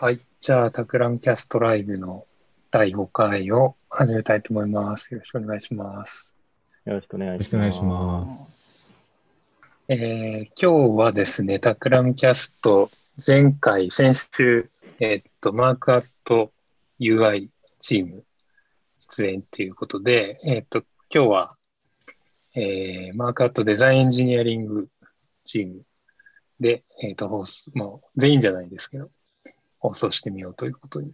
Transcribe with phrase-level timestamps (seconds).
[0.00, 0.20] はい。
[0.40, 2.24] じゃあ、タクラムキャストライブの
[2.70, 5.12] 第5回を始めたいと思います。
[5.12, 6.36] よろしくお願いします。
[6.84, 8.24] よろしくお願よいしま。
[8.24, 9.08] ますす。
[9.88, 12.92] えー今日はですね、タクラムキャスト、
[13.26, 14.70] 前回、先週、
[15.00, 16.52] えーっと、マークアット
[17.00, 17.48] UI
[17.80, 18.22] チーム
[19.00, 21.48] 出演ということで、えーっと、今日は、
[22.54, 24.88] えーマークアットデザインエンジニアリング
[25.44, 25.82] チーム
[26.60, 29.10] で、えーっと、放送、もう全員じゃないですけど、
[29.78, 31.12] 放送してみようということに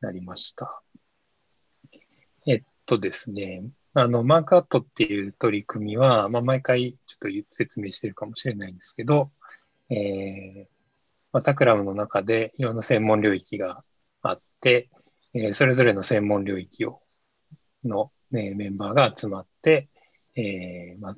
[0.00, 0.82] なりました。
[2.46, 9.30] えっとですね、あの、マークアットっていう取り組みは、まあ、毎回ちょっと説明してるかもしれないんですけど、
[9.90, 10.66] えー
[11.32, 13.84] まあ、タクラムの中でいろんな専門領域が
[14.22, 14.90] あって、
[15.34, 17.02] えーそれぞれの専門領域を
[17.84, 19.88] の、ね、メンバーが集まって、
[20.34, 21.16] えーまあ、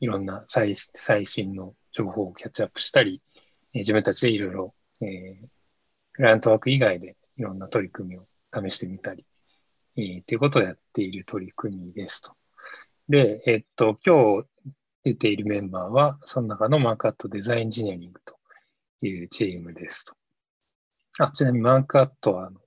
[0.00, 3.22] いろんな最最新の情報をキャッチアップしたり、
[3.74, 5.46] えー自分たちでいろいろ、えー
[6.12, 9.24] クライアントワーク以外でいろんな取り組みを試してみたり、
[9.96, 12.32] えーっていうことをやっている取り組みですと。
[13.08, 14.48] で、えっと、今日
[15.04, 18.38] 出ているメンバーは、その中のマークアットデザインエンジニアリングと
[19.06, 20.14] いうチームですと。
[21.18, 22.60] あちなみにマークアットはあの、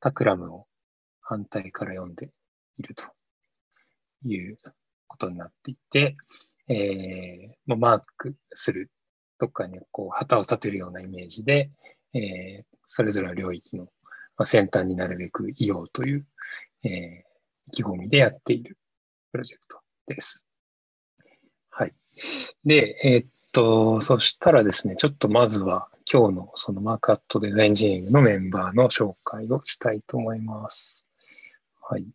[0.00, 0.66] タクラムを
[1.20, 2.32] 反対から読んで
[2.76, 3.04] いると
[4.24, 4.56] いう
[5.06, 6.16] ことになっていて、
[6.68, 8.90] えー、マークする、
[9.38, 11.70] どっかにこう旗を立てるようなイメージで、
[12.14, 13.86] えーそれぞれの領域の
[14.44, 16.26] 先端になるべくいようという、
[16.84, 17.30] えー
[17.68, 18.76] 意気込みでやっている
[19.30, 20.44] プロジェクトです。
[21.70, 21.94] はい。
[22.64, 31.04] で、えーっと、そしたらですね、ちょっとまずは今日のそのマークアットデザインエンジニングのメンバーの紹介をしたいと思います。
[31.80, 32.06] はい。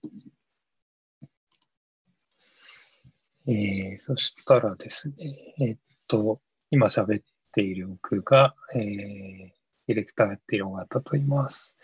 [3.48, 5.16] えーそしたらですね、
[5.62, 7.24] えーっと、今喋っ
[7.54, 11.76] ている僕が、えーディレクターやっている尾形と言います。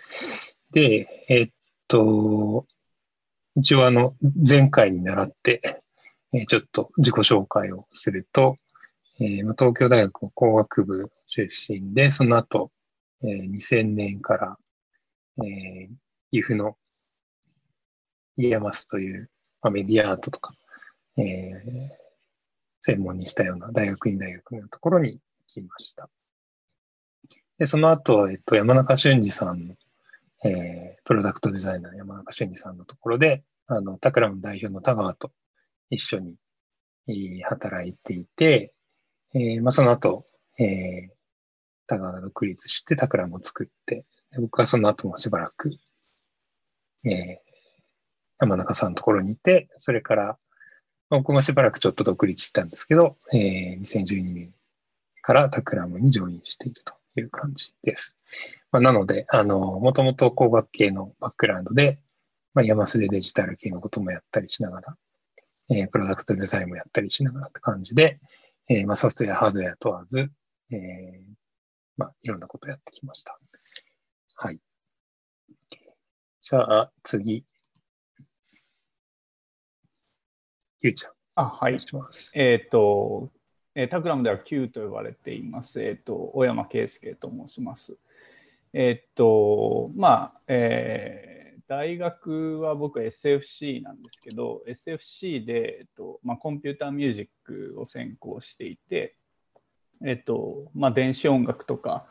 [0.72, 1.50] で、えっ
[1.88, 2.66] と、
[3.56, 4.16] 一応あの、
[4.48, 5.82] 前回に習って、
[6.34, 8.58] えちょっと自己紹介をすると、
[9.20, 12.72] えーまあ東京大学工学部出身で、その後、
[13.22, 14.58] えー2000年から、
[15.44, 15.90] えー
[16.32, 16.78] 岐阜の
[18.38, 19.30] IAMAS という、
[19.62, 20.54] まあ、メディアアートとか、
[21.18, 22.02] えー
[22.84, 26.10] 専門にしたような大学院大学のところに来ました。
[27.62, 29.76] で、その後、えっと、山中俊治さんの、
[30.44, 35.32] えープロダクトデザイナーの山中俊治さんのところで、あの、タクラム代表の田川と
[35.92, 36.38] 一緒に、
[37.08, 38.74] えー働いていて、
[39.36, 40.26] えーまあ、その後、
[40.58, 41.16] えー
[41.86, 44.02] 田川が独立してタクラムを作って、
[44.40, 45.70] 僕はその後もしばらく、
[47.06, 47.38] えー
[48.40, 50.40] 山中さんのところにいて、それから、
[51.12, 54.52] 僕もしばらくちょっと独立したんですけど、えー2012年
[55.22, 57.01] からタクラムにジョインしていると。
[57.20, 58.16] いう感じです。
[58.72, 62.02] まあ、なので、あの、もともと工学系のバックグラウンドで、
[62.54, 64.98] まあ、山須でデジタル系のこともやったりしながら、
[65.70, 68.20] えープロダクトデザインもやったりしながらって感じで、
[68.70, 70.32] えーまあ、ソフトウェア、ハードウェア問わず、
[70.72, 71.22] えー
[71.98, 73.40] まあ、いろんなことをやってきました。
[74.36, 74.60] はい。
[76.42, 77.46] じゃあ、次。
[80.82, 81.82] ゆうちゃん、あ、はいお願い。
[81.82, 82.32] します。
[82.34, 83.32] えっ、と、
[83.76, 85.82] えータクラムでは Q と呼ばれています。
[85.82, 87.98] えっ、と、小山圭介と申します。
[88.74, 91.32] えっ、と、まあ、えー
[91.72, 99.16] 大学は僕は SFC なんですけど、SFC で、えっとまあ、コンピューターミュージックを専攻していて、
[100.06, 102.08] えっとまあ、電子音楽とか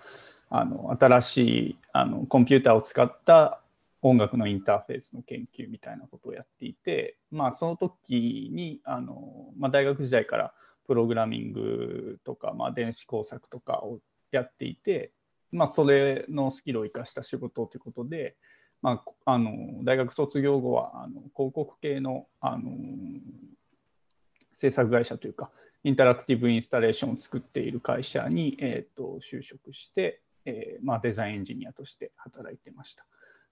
[0.49, 1.39] あの新し
[1.73, 3.61] いあのコンピューターを使った
[4.01, 10.55] 音楽のインターフェースの研究みたいなことをやっていて、まあ、その時にあの、まあ、大学時代から
[10.91, 14.01] プログラミングとか、まあ、電子工作とかを
[14.33, 15.13] やっていて、
[15.53, 18.35] まあ、それのスキルを生かした仕事ということで、
[18.83, 19.53] まあ、あの
[19.85, 22.73] 大学卒業後はあの広告系のあの
[24.53, 25.53] 制作会社というか
[25.85, 33.07] インタラクティブインスタレーションを作っている会社に、えー、と就職して、えーまあ、デザインエンジニアとして働いてました。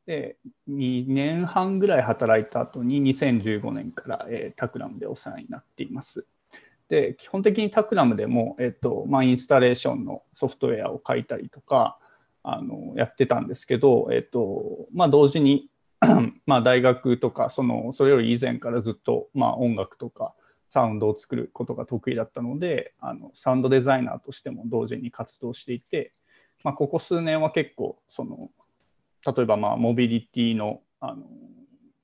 [0.07, 0.39] で
[0.69, 6.27] 2年半ぐらい働いた後に2015年から、えータクラムでお世話になっています。
[6.89, 11.99] で基本的にタクラムでも、えっとまあ、インスタレーションのソフトウェアを書いたりとか
[12.43, 15.69] あのやってたんですけど、えっとまあ、同時に
[16.47, 20.35] まあ大学とかそのそれより以前からずっと、まあ、音楽とか
[20.69, 26.13] サウンドを作ることが得意だったのであのサウンドデザイナーとしても同時に活動していて、
[26.63, 28.51] まあ、ここ数年は結構その
[29.27, 31.25] 例えばまあモビリティのあの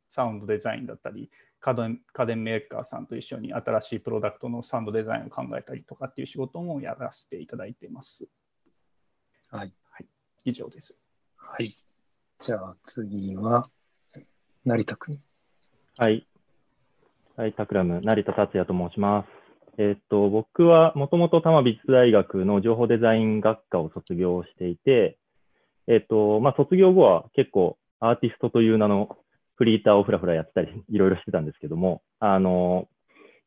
[0.09, 1.29] サウンドデザインだったり
[1.65, 8.29] 家電家電メーカーさんと一緒に新しいプロダクトのサウンドデザインを考えたりとかっていう仕事もやらせていただいています。
[9.51, 9.73] はい。
[9.91, 10.07] はい、
[10.45, 11.01] 以上です。
[11.39, 11.71] はい。
[12.39, 13.63] じゃあ次は、
[14.67, 15.19] 成田君。
[15.97, 16.27] はい。
[17.37, 19.29] はい、タクラム、成田達也と申します。
[19.79, 25.17] えっと、僕はもともと多摩美術大学の情報デザイン学科を卒業していて、
[25.87, 29.17] えっと、まあ、卒業後は結構アーティストという名の
[29.57, 32.89] フリーターをふらふらやってたり、いろいろしてたんですけども、あの、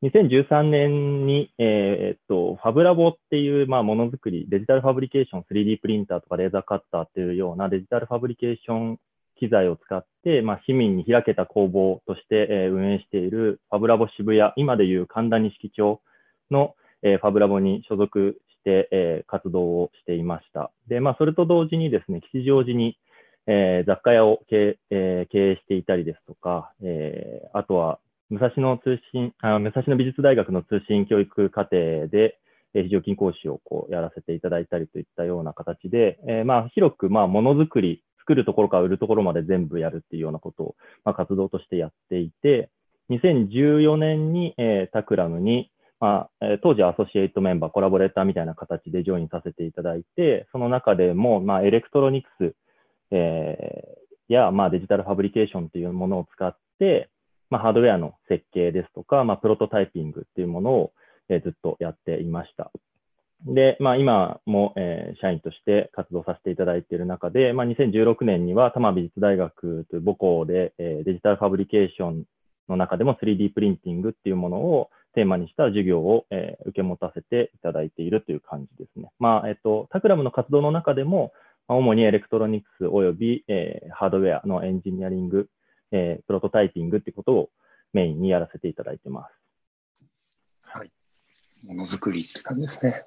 [0.03, 8.99] 2013年に、えーっと、ファブラボっていう、まあ、ものづくり、デジタルファブリケーション、3D プリンターとかレーザーカッターっていうようなデジタルファブリケーション
[9.39, 16.01] 機材を使って、まあ、市民に開けた工房として、えー運営しているファブラボ渋谷、今でいう神田錦町
[16.51, 20.71] の、えーファブラボに所属して、えー活動をしていました。
[20.87, 22.99] で、まあ、それと同時にですね、吉祥寺に、
[23.47, 27.99] えー雑貨屋を経営,、えー経営していたりですとか、えーあとは
[28.29, 32.37] 武蔵野通信あ、武蔵野美術大学の通信教育課程で、
[32.73, 42.69] えー非常勤講師をこうやらせていただいたりといったような形で、えーまあ、広くまあものづくり、作るところから売るところまで全部やるっていうようなことを、まあ、活動としてやっていて、
[43.09, 45.71] 2014年に、えータクラムに、
[46.01, 52.53] まあえー当時アソシエイトメンバー、コラボレーターみたいな形でジョインさせていただいて、その中でも、まあ、エレクトロニクス、
[53.11, 57.09] えーや、まあ、デジタルファブリケーションというものを使って、
[57.49, 60.91] まあ、ハードウェアの設計ですとか、まあ、プロトタイピングっていうものを、
[61.29, 62.71] えーずっとやっていました。
[63.45, 72.23] で、まあ、今も、えー社員として活動させていただいている中で、まあ、2016年には多摩美術大学という母校で、えーデジタルファブリケーション
[72.69, 79.09] の中でも 3D プリンティングっていうものをテーマにした授業を、えー受け持たせていただいているという感じですね。
[79.19, 81.31] まあ、えっと、タクラムの活動の中でも、
[81.67, 85.49] 主にエレクトロニクスおよび、えーハードウェアのエンジニアリング、
[85.91, 87.49] えープロトタイピングっていうことを
[87.93, 89.33] メインにやらせていただいてます。
[90.61, 90.91] はい。
[91.65, 93.03] ものづくりって感じですね。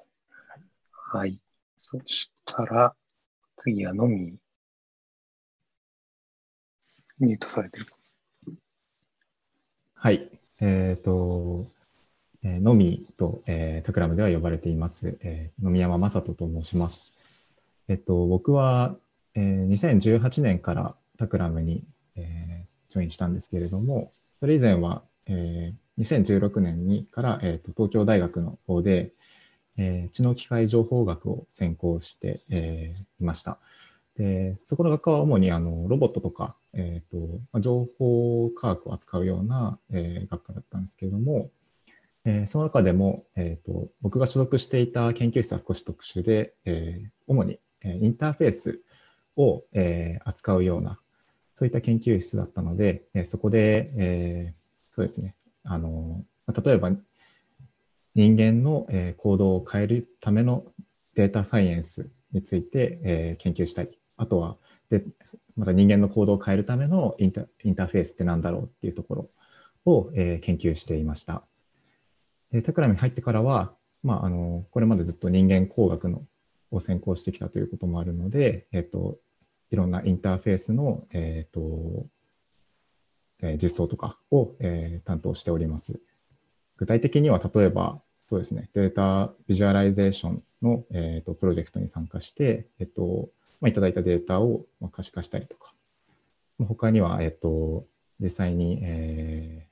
[0.91, 1.39] はい。
[1.77, 2.95] そしたら、
[3.57, 4.37] 次はのみ。
[7.19, 7.85] ミュートされてる。
[9.95, 10.29] はい。
[10.59, 11.67] えっ、と、
[12.43, 17.15] えー、のみと、えータクラムでは呼ばれています、えー、野宮山正人と申します。
[17.91, 18.95] えっ、と、僕は、
[19.35, 21.83] えー2018年からタクラムに、
[22.15, 29.11] えージョインしたんですけれども、それ以前は、えー2016年にから、えーと東京大学の方で、
[29.75, 33.59] えー知能機械情報学を専攻して、えーいました。
[34.15, 41.49] で、そこの学科は主にあのロボットとか、えーとまあ情報科学を扱うような、えー学科だったんですけれども、
[42.23, 48.79] えーその中でも、えーと僕が所属していた研究室は少し特殊で、えー主に、インターフェース
[49.35, 50.99] を、え扱うような、
[51.55, 54.53] そういった研究室だったので、えそこで、え
[54.91, 56.23] そうですね、あの
[56.63, 56.91] 例えば
[58.13, 60.65] 人間の、え行動を変えるための
[61.15, 64.57] データサイエンスについて、え研究したり、あとは
[64.89, 65.03] で
[65.55, 69.29] また人間の行動を変えるためのインタインターフェースって何だろうっていうところ
[69.85, 71.43] を、え研究していました。
[72.51, 73.73] でタクラムに入ってからは、
[74.03, 76.23] まあ、あのこれまでずっと人間工学の
[76.71, 79.19] を専攻してきたということもあるので、えっと、
[79.69, 82.05] いろんなインターフェースの、えっと
[83.41, 85.99] えー実装とかを、えー担当しております。
[86.77, 93.29] 具体的には例えば、そうですね、データビジュアライゼーションの、えーとプロジェクトに参加して、えっと
[93.59, 95.73] まあ、いただいたデータをまあ可視化したりとか、
[96.57, 97.85] まあ他には、えっと、
[98.19, 99.71] 実際に、えー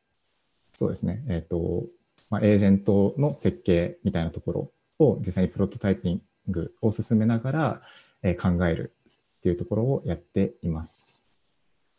[0.76, 1.84] そうですね、えっと
[2.30, 6.22] まあ、エージェントの設計みたいなところを実際にプロトタイピン
[6.52, 7.82] グを進めながら、
[8.24, 8.94] えー考える
[9.40, 11.22] っていうところをやっています。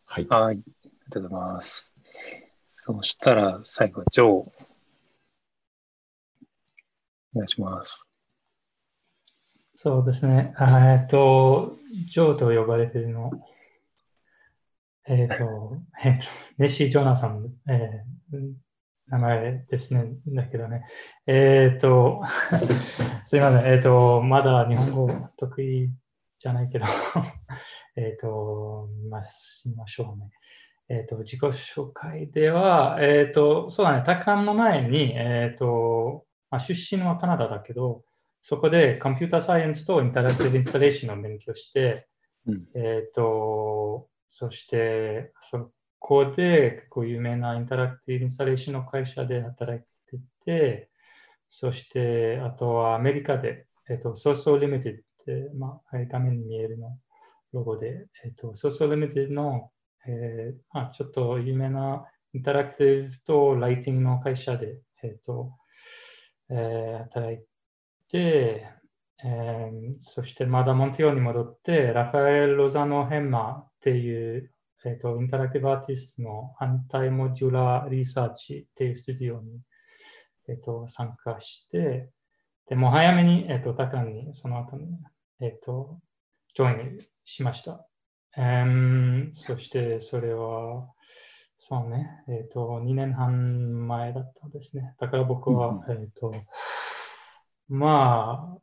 [0.05, 0.27] はい。
[0.27, 0.43] はい。
[0.43, 0.63] あり
[1.09, 1.91] がとうございます。
[2.65, 4.27] そしたら、最後はジョー。
[4.27, 4.45] お
[7.35, 8.05] 願いします。
[9.75, 10.53] そうですね。
[10.57, 11.75] あえっと、
[12.11, 13.31] ジョーと呼ばれているの。
[15.07, 16.25] えっと、えっと、
[16.57, 18.53] ネッシー・ジョナサン、えー
[19.11, 20.05] 名前ですね。
[20.27, 20.85] だけどね。
[21.27, 22.21] えっと、
[23.27, 23.73] すいません。
[23.73, 25.91] えっと、まだ日本語得意
[26.39, 26.85] じゃないけど、
[27.97, 30.29] えっと、見ましましょうね。
[30.87, 38.05] えっと、自己紹介では、えっと、そうだね、 Takram の前に、えっと、まあ、出身はカナダだけど、
[38.41, 42.07] そこでコンピューターサイエンスとインタラクティブインスタレーションを勉強して、
[42.47, 42.67] うん。
[42.75, 45.71] えっ、と、そして、そ
[46.01, 50.89] こで結構有名なインタラクティブインスタレーションの会社で働いてて、
[51.49, 56.97] そして、あとはアメリカで、えっ、と、 Sosolimited って、まあ、画面に見えるの
[57.53, 59.71] ロゴで、えっ、と、 Sosolimited の、
[60.07, 65.51] えーあちょっと有名なインタラクティブとライティングの会社で、えっ、と、
[66.49, 67.37] えー働い
[68.09, 68.67] て、
[69.23, 74.50] えーそしてまだ Montreal に戻って、 Rafael Lozano-Hemmer っていう、
[74.85, 79.59] えーとインタラクティブアーティストの Antimodular Research っていうスタジオに、
[80.47, 82.09] えーと参加して、
[82.67, 84.87] でもう早めに、えーと Takram にその後に、
[85.39, 85.99] えーと
[86.55, 87.85] ジョインしました。
[88.37, 90.87] えーそしてそれは、
[91.63, 94.95] そうね、えっ、と、2年半前だったんですね。
[94.99, 96.33] だから僕は、えっ、と、
[97.69, 98.60] まあ、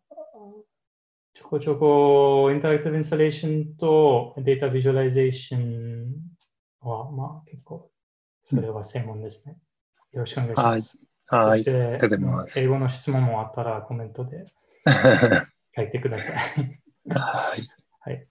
[1.51, 6.13] こちょこインタラクティブインスタレーションとデータビジュアライゼーション
[6.83, 7.91] は、まあ結構、
[8.45, 9.57] それは専門ですね。
[10.13, 10.99] よろしくお願いします。
[11.27, 11.65] はい。
[11.65, 14.45] そして英語の質問もあったらコメントで
[15.75, 16.37] 書いてください。
[17.09, 17.67] はい。
[18.01, 18.27] はい。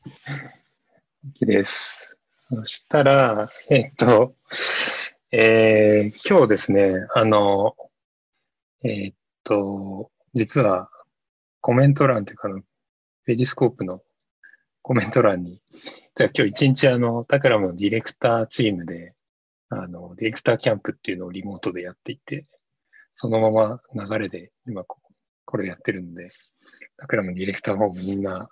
[1.42, 2.16] です。
[2.52, 4.36] そしたら、えっと、
[5.32, 7.76] えー今日ですね、あの、
[8.84, 10.92] えっと、実は
[11.62, 12.50] コメント欄というか
[13.28, 14.02] Periscope の
[14.82, 15.62] コメント欄に、
[16.18, 19.16] 今日一日あの、タクラムのディレクターチームで、
[19.68, 22.48] あの、ディレクターキャンプっていうのをリモートでやっていて、
[23.14, 25.02] そのまま流れで今こ
[25.44, 26.30] これやってるんで、
[26.96, 28.48] タクラムディレクターもみんな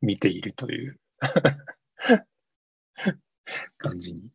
[0.00, 1.00] 見ているという
[3.78, 4.30] 感じに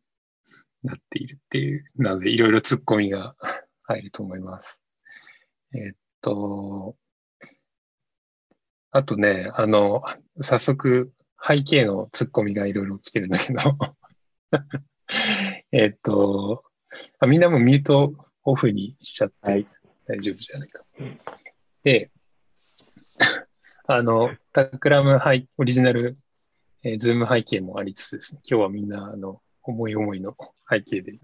[0.82, 3.34] なっているっていう、なのでいろいろツッコミが
[3.84, 4.78] 入ると思います。
[5.72, 6.94] えっと、
[8.92, 10.02] あとね、あの、
[10.40, 13.58] 早速背景のツッコミがいろいろ来てるんだけど、
[15.72, 16.64] えっと
[17.18, 19.66] あ、みんなもミュートオフにしちゃってはい。
[20.06, 20.84] 大丈夫じゃないか。
[21.84, 22.10] で、
[23.86, 26.16] あの、タクラム背オリジナル、
[26.82, 30.36] えーズーム背景もありつつですね、今日はみんな、あの、思い思いの
[30.68, 31.20] 背景で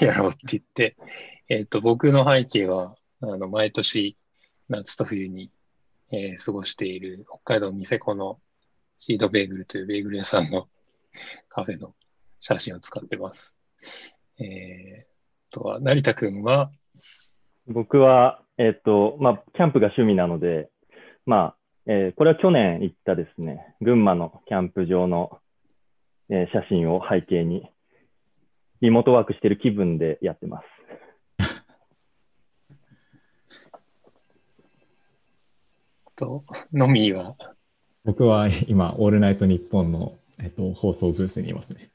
[0.00, 0.96] やろうって言って、
[1.48, 4.16] えっ、と、僕の背景は、あの、毎年、
[4.68, 5.50] 夏と冬に、
[6.12, 8.38] えー過ごしている北海道ニセコの
[8.98, 10.68] シードベーグルというベーグル屋さんの
[11.48, 11.94] カフェの
[12.38, 13.54] 写真を使ってます。
[14.38, 15.04] えー、あ
[15.50, 16.70] とは、成田くんは、
[17.66, 20.70] 僕は、えっ、と、まあ、キャンプが趣味なので、
[21.26, 25.38] まあ、えーこれは去年行ったですね、群馬のキャンプ場の、
[26.28, 27.70] えー写真を背景に、
[28.80, 30.64] リモートワークしてる気分でやってます。
[36.22, 37.36] と、のみーは、
[38.04, 41.90] 僕は今、オールナイトニッポンの、えっと、放送ブースにいますね。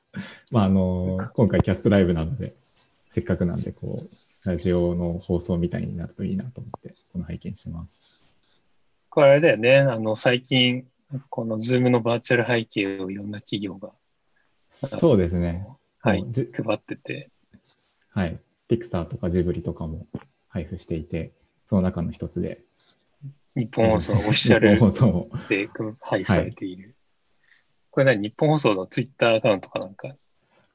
[0.52, 2.54] まあ、あの、今回キャストライブなので、
[3.08, 8.22] せっかくなんで、こう、ラジオの放送みたいになるといいなと思って、この背景にしてます。
[9.08, 10.86] これあれだよね、あの、最近、
[11.28, 13.92] この Zoom のバーチャル背景をいろんな企業が、
[14.70, 15.66] そうですね。
[16.00, 17.30] はい配ってて、
[18.10, 18.38] はい。
[18.68, 20.06] ピクサーとかジブリとかも
[20.48, 21.32] 配布していて、
[21.66, 22.62] その中の一つで、
[23.56, 24.78] 日本放送のオフィシャルで
[26.00, 26.94] 配布されている。
[27.90, 28.22] これ何？
[28.22, 30.14] 日本放送のツイッターアカウントかなんか？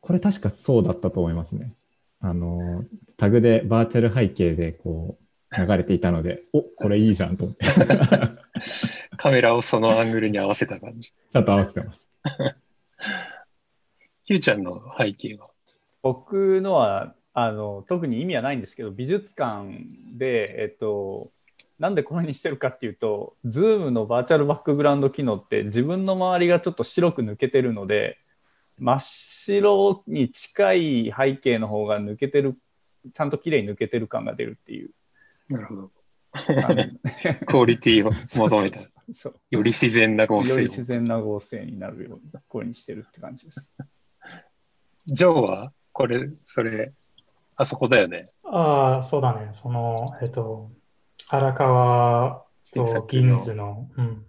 [0.02, 1.74] これ確かそうだったと思いますね。
[2.20, 2.84] あの、
[3.18, 5.18] タグでバーチャル背景でこ
[5.52, 7.66] う流れていたので、おこれいいじゃんと思って、
[9.18, 11.12] カメラをそのアングルに合わせた感じ。
[11.32, 12.08] ちゃんと合わせてます。
[14.26, 15.50] キューちゃんの背景は？
[16.02, 19.70] 僕のはあの特に意味はないんですけど美術館
[20.14, 21.32] で、えっと、
[21.80, 28.18] なんでこれにしてるかっていうと Zoom のバーチャルバックグラウンド機能って自分の周りがちょっと白く抜けてるので
[28.80, 32.58] 真っ白に近い背景の方が抜けてる
[33.14, 34.92] ちゃんと綺麗に抜けてる感が出るっていう
[35.50, 35.92] なるほど。
[36.34, 36.86] あの
[37.46, 38.80] クオリティを求めた。
[39.14, 40.58] そうより自然な合成を。
[40.58, 43.74] り自然な合成になるようにこれにしてるって感じです。
[45.06, 46.92] ジョーはこれ、それ、
[47.56, 48.30] あそこだよね。
[48.44, 49.50] ああ、そうだね。
[49.54, 50.72] その、えっと、
[51.30, 54.26] 荒川と銀ズの、うん、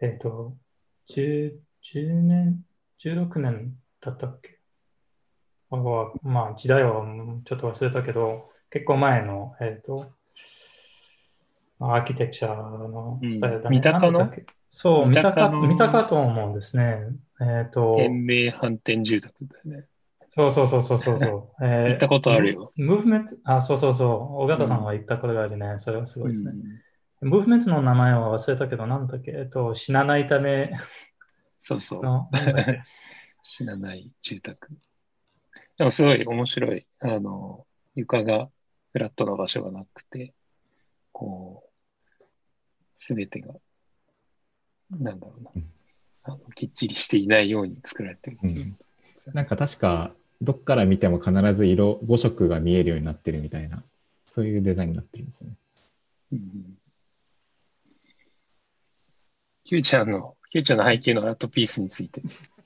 [0.00, 0.54] えっと、
[1.10, 2.64] 10、10年、
[3.02, 4.58] 16年だったっけ？
[5.70, 5.82] まあ、
[6.22, 10.10] まあ、時代はうんちょっと忘れたけど、結構前の、えっと、
[11.78, 13.76] まあアーキテクチャのスタイルだね。
[13.76, 14.30] うん三鷹の
[14.68, 16.98] そう、三鷹、三鷹と思うんですね。
[17.40, 19.86] えっと、天命反転住宅だよね。
[20.32, 21.48] そうそうそうそうそうそう。
[21.66, 22.72] えー行ったことあるよ。
[22.76, 24.06] ムーブメント、あ、そうそうそ
[24.38, 24.44] う。
[24.44, 25.74] 尾形さんは言ったことがあるね。
[25.78, 26.52] それはすごいですね。
[26.52, 26.62] うん
[27.28, 29.32] ムーブメントの名前は忘れたけど、なんだっけ？
[29.32, 30.72] えっと、死なないため
[31.60, 32.02] そうそう。
[33.42, 34.70] 死なない住宅。
[35.76, 36.86] でもすごい面白い。
[37.00, 38.48] あの、床が
[38.92, 40.32] フラットな場所がなくて、
[41.12, 41.68] こ
[42.20, 42.24] う、
[42.96, 43.52] すべてが、
[44.90, 45.72] なんだろうなうん、
[46.22, 48.38] あのきっちりしていないように作られてる。
[48.42, 48.78] うん
[49.34, 53.82] なんか確か、どっから見ても必ず色5色が見えるようになってるみたいな、
[54.26, 55.56] そういうデザインになってるんですよね。
[56.32, 56.80] うん
[59.70, 62.22] フューチャーの、フューチャーの背景のアートピースについて。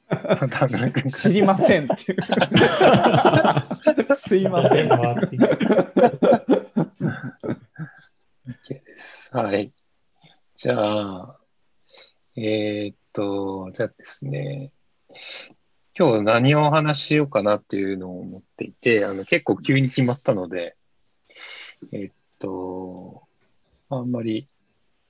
[1.10, 2.18] 知りませんっていう。
[4.16, 4.88] すいません。
[4.88, 5.30] OK
[8.66, 9.28] です。
[9.36, 9.70] はい。
[10.56, 11.38] じゃあ、
[12.36, 14.72] えーっと、じゃあですね、
[15.96, 20.76] 今日何をお話ししようかなっていうのを思っていて、あの結構急に決まったので、
[21.92, 23.22] えっと、
[23.90, 24.48] あんまり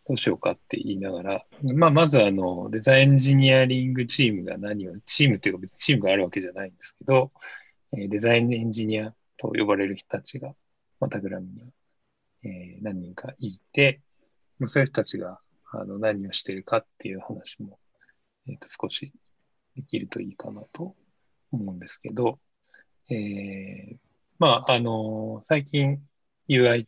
[0.07, 7.33] どうしようかって言いながら、まあ、まずあの、デザインエンジニアリングチームが何を、チームというか別にチームがあるわけじゃないんですけど、
[7.93, 10.55] デザインエンジニアと呼ばれる人たちが、
[11.01, 11.69] またグラムには
[12.45, 14.03] え何人かいて、
[14.59, 15.41] まあそういう人たちが
[15.73, 17.79] あの何をしてるかっていう話も、
[18.49, 19.13] えーと少し
[19.77, 20.95] できるといいかなと
[21.53, 22.39] 思うんですけど、
[23.11, 23.97] えー
[24.39, 26.01] まあ、あの最近
[26.49, 26.87] UI、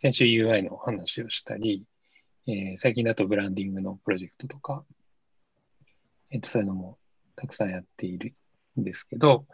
[0.00, 1.84] 先週 UI の話をしたり、
[2.46, 4.84] えー最近だとブランディングのプロジェクトとか、
[6.30, 6.98] えっ、と、そういうのも
[7.36, 8.32] たくさんやっている
[8.80, 9.46] んですけど、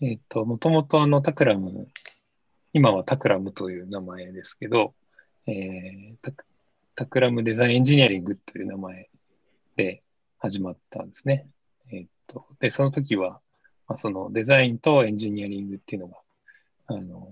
[0.00, 1.88] えっ、と、もともとあの、タクラム
[2.72, 4.94] 今はタクラムという名前ですけど、
[5.46, 6.32] えータ
[6.94, 9.08] タクラムデザインエンジニアリングという名前
[9.76, 10.02] で
[10.38, 11.46] 始まったんですね。
[12.32, 13.40] と、で、その時は、
[13.86, 16.18] まあ、そのデザインとエンジニアリングっていうのが、
[16.86, 17.28] あの、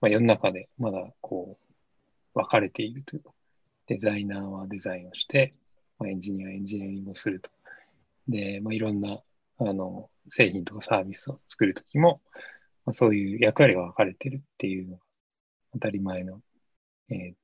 [0.00, 3.30] まあ、世の中でまだこう、分かれているというか、
[3.86, 5.52] デザイナーはデザインをして、
[5.98, 7.50] まあ、エンジニアはエンジニアリングをすると。
[8.28, 9.22] で、まあ、いろんな、
[9.58, 12.20] あの、製品とかサービスを作るときも、
[12.84, 15.02] まあ、そういう役割が分かれてるっていうのが
[15.74, 16.40] 当たり前の、
[17.10, 17.34] えー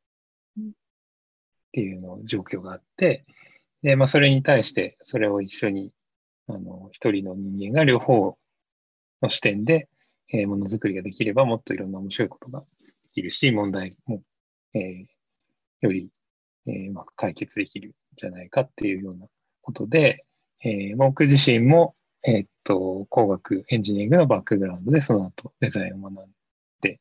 [1.69, 3.25] っていうの状況があって、
[3.83, 5.95] で、まあ、それに対して、それを一緒に、
[6.49, 8.39] あの、一人の人間が両方
[9.23, 9.89] の視点で、
[10.33, 12.67] えーものづくりができれば、もっといろんな面白いことがで
[13.13, 14.23] きるし、問題も、
[14.75, 15.07] えー
[15.83, 16.11] より、
[16.67, 19.27] えーうまく解決できるんじゃないかっていうような
[19.63, 20.25] ことで、
[20.65, 21.95] えー僕自身も、
[22.27, 26.31] えーっと、工学エンジニアリングのバックグラウンドで、その後デザインを学ん
[26.83, 26.99] でっ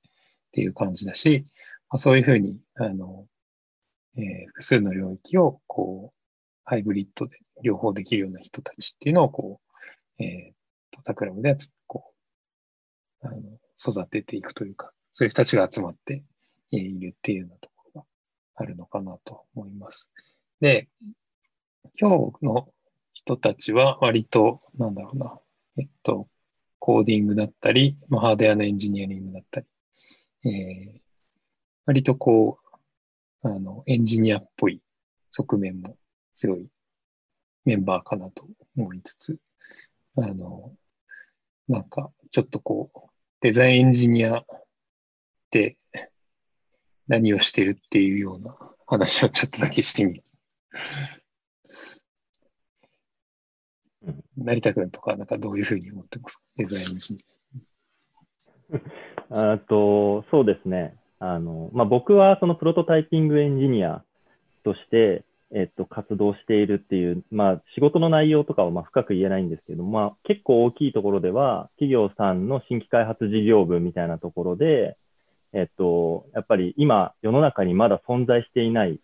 [0.51, 1.43] ていう感じだし、
[1.89, 3.27] まあ、そういうふうに、あの、
[4.17, 6.16] えー複数の領域を、こう、
[6.69, 9.61] ハイブリッドで両方できるような人たちっていうのを、こ
[10.19, 10.55] う、えーっ
[10.91, 11.55] と、タクラムで、
[11.87, 12.13] こ
[13.23, 13.41] う、あの、
[13.79, 16.23] 育てていくというか、そういう人たちが集まって
[16.71, 18.07] いるっていうようなところが
[18.55, 20.09] あるのかなと思います。
[20.59, 20.89] で、
[21.99, 22.67] 今日の
[23.13, 25.39] 人たちは割と、なんだろうな、
[25.77, 26.27] えっと、
[26.79, 29.67] コーディングだったり、まあ、ハードウェアのエンジニアリングだったり、
[30.43, 31.07] えー
[31.87, 32.59] 割とこ
[33.43, 34.81] う、あの、エンジニアっぽい
[35.31, 35.95] 側面も
[36.37, 36.67] 強い
[37.65, 38.47] メンバーかなと
[38.77, 39.37] 思いつつ、
[40.15, 40.73] あの、
[41.67, 42.99] なんか、ちょっとこう、
[43.41, 44.45] デザインエンジニアっ
[45.51, 45.77] て
[47.07, 50.23] 何をしてるっていうような話をちょっとだけしてみる。
[54.37, 56.43] 成田君とか、なんかどういうふうに思ってますか？
[56.57, 57.19] デザインエンジニ
[59.29, 60.95] あとそうですね。
[61.19, 64.03] あのまあ、僕はそのプロトタイピングエンジニア
[64.63, 74.97] として、えっと、活動しているっていう、まあ、仕事の内容とかはまあ深く言えないんですけど、まあ、結構大きいところでは、企業さんの新規開発事業部みたいなところで、
[75.53, 78.99] えっと、やっぱり今、世の中にまだ存在していない、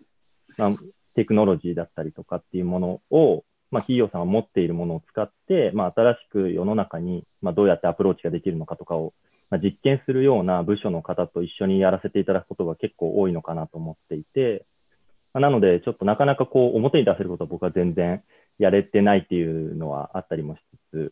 [0.58, 0.72] まあ、
[1.16, 9.14] テクノロジーだったりとかっていうものを、まあ、企業さんが持っているものを使って、まあ、新しく世の中に、まあ、どうやってアプローチができるのかとかを、
[9.50, 14.66] まあ、実験するような部署の方と一緒にやらせていただくことが結構多いのかなと思っていて、
[15.40, 18.24] なので、ちょっとなかなかこう表に出せることは僕は全然
[18.60, 20.60] やれてないっていうのはあったりもし
[20.92, 21.12] つ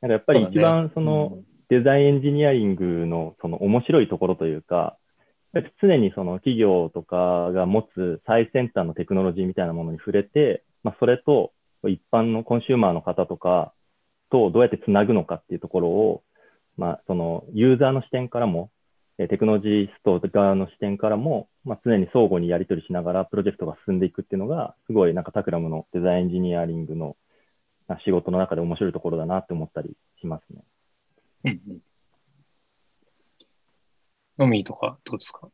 [0.00, 1.38] なんかやっぱり一番その
[1.68, 4.96] デザインエンジニアリングのその面白いところというか、
[5.80, 11.52] 常にその企業とかが持つ最先端のテクノロジーみたいなものに触れて、まあ、それと
[11.86, 13.72] 一般のコンシューマーの方とか
[14.30, 16.22] とどうやってつなぐのかっていうところを、
[16.76, 18.77] まあ、そのユーザーの視点からも、え
[19.18, 27.16] テクノロジースト側の視点からも、まあ、常に相互にやり取りしながらプロジェクトが進んでいくっていうのが、すごいなんかタクラムのデザインエンジニアリングの
[27.88, 30.62] まあ仕事の中で面白いところだなって思ったりしますね。
[31.44, 31.48] ア。
[31.48, 31.78] うんうん。
[34.38, 35.48] ノミーとかどうですか？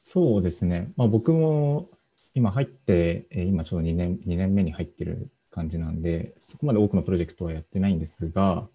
[0.00, 0.90] そうですね。
[0.96, 1.88] まあ、僕も
[2.34, 8.68] 今入って、えー今ちょうど2年、2年目に入ってる感じなんで、そこまで多くのプロジェクトはやってないんですが、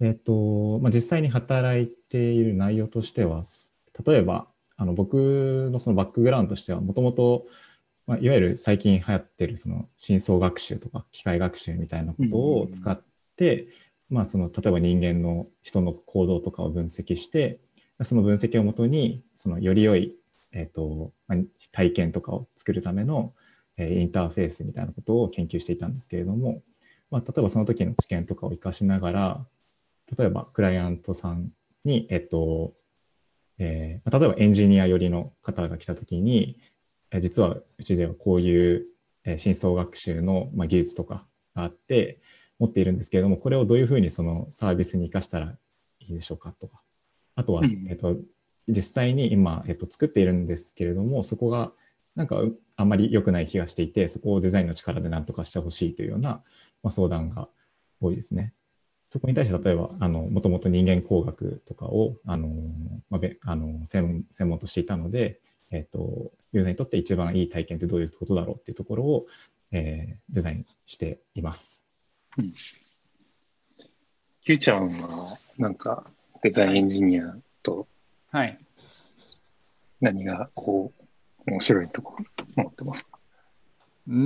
[0.00, 3.44] えっと、まあ、実際に働いている内容としては、
[4.06, 7.46] 例えば、あの僕のそのバックグラウンドとしては、もともと、
[8.06, 13.02] まあ、いわゆる最近流行ってるその深層学習とか機械学習みたいなことを使っ
[13.36, 13.68] て、
[14.08, 17.60] まあ、その例えば人間の人の行動とかを分析して、
[18.02, 20.14] その分析をもとに、そのより良い、
[20.52, 21.38] えっとまあ
[21.72, 23.34] 体験とかを作るための、
[23.76, 26.62] えーインターフェースみたいなことを研究していたんですけれども、
[27.10, 29.46] まあ、例えばその時の知見とかを活かしながら、
[30.16, 31.52] 例えばクライアントさん
[31.88, 32.74] に、えっと、
[33.58, 36.60] えー例えばエンジニア寄りの方が来た時に、
[37.10, 38.86] えー実はうちではこういう、
[39.24, 42.20] えー深層学習の、まあ、技術とかがあって、
[42.58, 45.56] 持っているんですけれども、これをどういうふうにそのサービスに生かしたら
[46.00, 46.82] いいでしょうかとか、
[47.34, 48.16] あとは、うんえっと、
[48.68, 51.72] 実際に今、えっと、作っているんですけれども、そこが
[52.14, 56.42] なんかうあんまり良くない気がしていて、そこをデザインの力で何とかしてほしいというような、
[56.82, 57.48] まあ、相談が
[58.00, 58.54] 多いですね。
[59.10, 62.48] そこに対して、例えば、あの、もともと人間工学とかを、あの、
[63.08, 65.40] まあ、べあの専門専門としていたので、
[65.70, 69.26] えっと、ユーザーにとって一番いい体験ってどういうことだろうっていうところを、
[69.70, 71.84] えーデザインしています。
[74.42, 76.06] Q ちゃんは、なんか、
[76.42, 77.88] デザインエンジニアと
[78.30, 78.58] はい。
[80.00, 80.92] 何が、こ
[81.46, 83.18] う、面白いところと思ってますか？
[84.06, 84.18] うーん。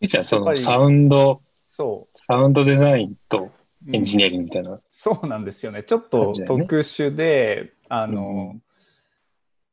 [0.00, 1.40] Q ちゃん、そのサウンド、
[1.78, 2.18] そう。
[2.18, 3.52] サウンドデザインと
[3.86, 4.80] うんエンジニアリングみたいな。
[4.90, 5.84] そうなんですよね。
[5.84, 8.62] ちょっと特殊で、あの、うん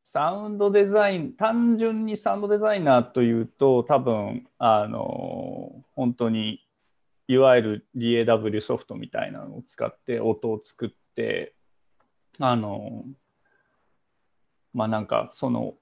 [0.08, 6.62] サウンドデザイン、単純にサウンドデザイナーというと、多分あの本当に
[7.28, 11.54] いわゆる DAW ソフトみたいなのを使って音を作って、
[12.40, 13.04] あの
[14.74, 15.74] まあなんかその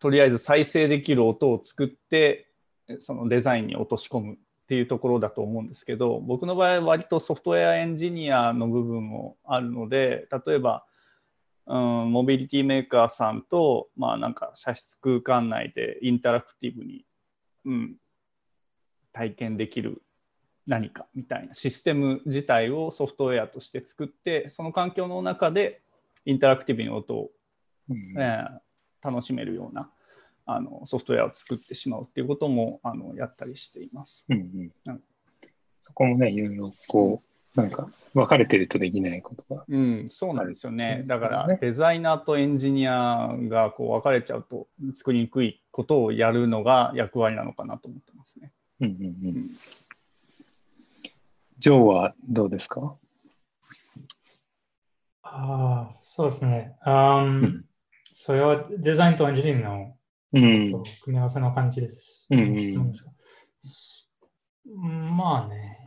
[0.00, 2.50] とりあえず再生できる音を作って
[2.98, 10.84] そのデザインに落とし込むっていうところだと思うんですけど僕の場合は割とソフトウェアエンジニアの部分もあるので例えば、
[11.66, 17.04] うん、モビリティメーカーさんとまあなんか車室空間内でインタラクティブに、
[17.66, 17.96] うん、
[19.12, 20.02] 体験できる
[20.66, 25.82] 何かみたいなシステム自体をソフトウェアとして作ってその環境の中で
[26.24, 27.30] インタラクティブに音を
[27.90, 28.14] うん。
[28.18, 28.64] えー
[29.04, 29.90] 楽しめるような
[30.46, 34.26] あのソフトウェアを作ってしまうっていうこともあのやったりしています。
[34.30, 35.00] うんうんうん
[35.86, 37.22] そこもね、いろいろこ
[37.54, 39.64] う、なんか、分かれてるとできないことが。
[39.68, 41.00] うん、そうなんですよあね。
[41.02, 48.50] るだからねデザイナーとエンジニアがこう分かれちゃうと作りにくいことをやるのが役割なのかなと思ってますね。
[48.80, 48.98] うんうんう。
[48.98, 49.50] うんん
[51.58, 52.96] ジョーはどうですか？
[55.22, 56.76] ああ、そうですね。
[56.80, 57.64] あーん
[58.04, 59.96] それはデザインとエンジニアの
[60.34, 60.72] うん。
[61.04, 62.26] 組み合わせの感じです。
[62.30, 62.56] うん
[64.66, 65.84] うんまあね、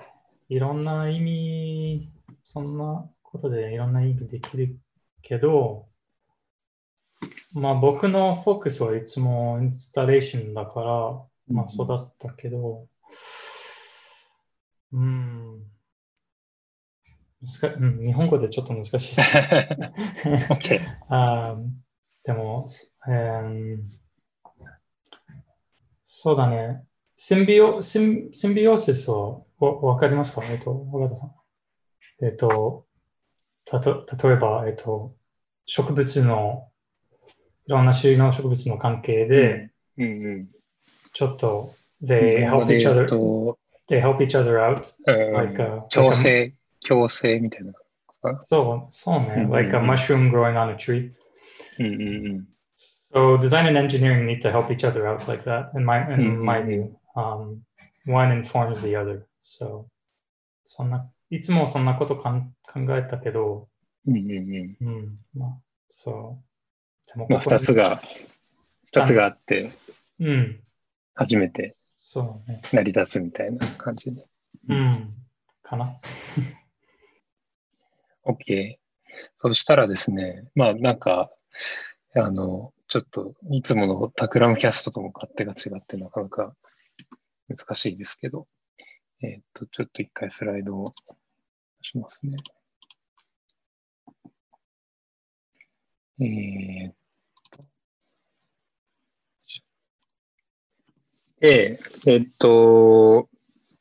[0.47, 2.11] いろんな意味、
[2.43, 4.79] そんなことでいろんな意味できる
[5.21, 5.87] けど、
[7.51, 12.87] まあ僕のフォーカスはいつもインスタレーションだから、まあそうだったけど、
[14.93, 15.63] うん、
[17.41, 19.21] 難うん日本語でちょっと難しいです。
[21.09, 21.69] あー
[22.23, 22.67] でも、
[23.09, 24.06] えー
[26.19, 26.83] そうだね。
[27.15, 30.41] シンビオシンシンビオシスをわわかりますか？
[30.49, 31.31] えっと、尾形さん。
[32.25, 32.87] えっと、
[33.65, 35.13] たと例えば、えっと、
[35.67, 36.69] 植物の、
[37.67, 40.07] いろんな種類の植物の関係で、うんう
[40.39, 40.47] ん。
[41.13, 44.81] ちょっと、日 they help で each other, と、they help each other out.
[45.05, 46.51] うん like a- 共生、
[46.87, 47.73] 共生みたいな。
[48.49, 49.43] そう、そうね。
[49.45, 51.11] うん like a mushroom growing on a tree.
[51.77, 52.47] うんうんうん。
[53.13, 56.43] So design and engineering need to help each other out like that, in my in Mhm.
[56.43, 56.99] my view.
[57.15, 57.63] Um,
[58.05, 59.25] one informs the other.
[59.41, 59.87] So
[60.65, 63.69] そんな、いつもそんなことかん考えたけど、
[64.05, 64.77] うんうんうん。
[64.81, 65.57] うん、まあ、
[65.89, 67.07] そう。
[67.07, 68.01] でもまあ、ここに二つが、
[68.87, 69.71] 二つがあって、
[70.19, 70.63] うん、
[71.15, 72.61] 初めてそうね。
[72.73, 74.25] 成り立つみたいな感じで。
[74.69, 75.13] うん、
[75.63, 75.99] かな。
[78.25, 78.77] OK。
[79.37, 81.31] そしたらですね、まあなんか、
[82.15, 86.55] あの、ちょっといつものタクラムキャストとも勝手が違ってなかなか
[87.49, 88.47] 難しいですけど、
[89.21, 90.85] えーっと、ちょっと一回スライドを
[91.81, 92.37] しますね。
[96.19, 96.93] えーっ
[97.51, 97.63] と。
[101.39, 103.29] で、えーっと、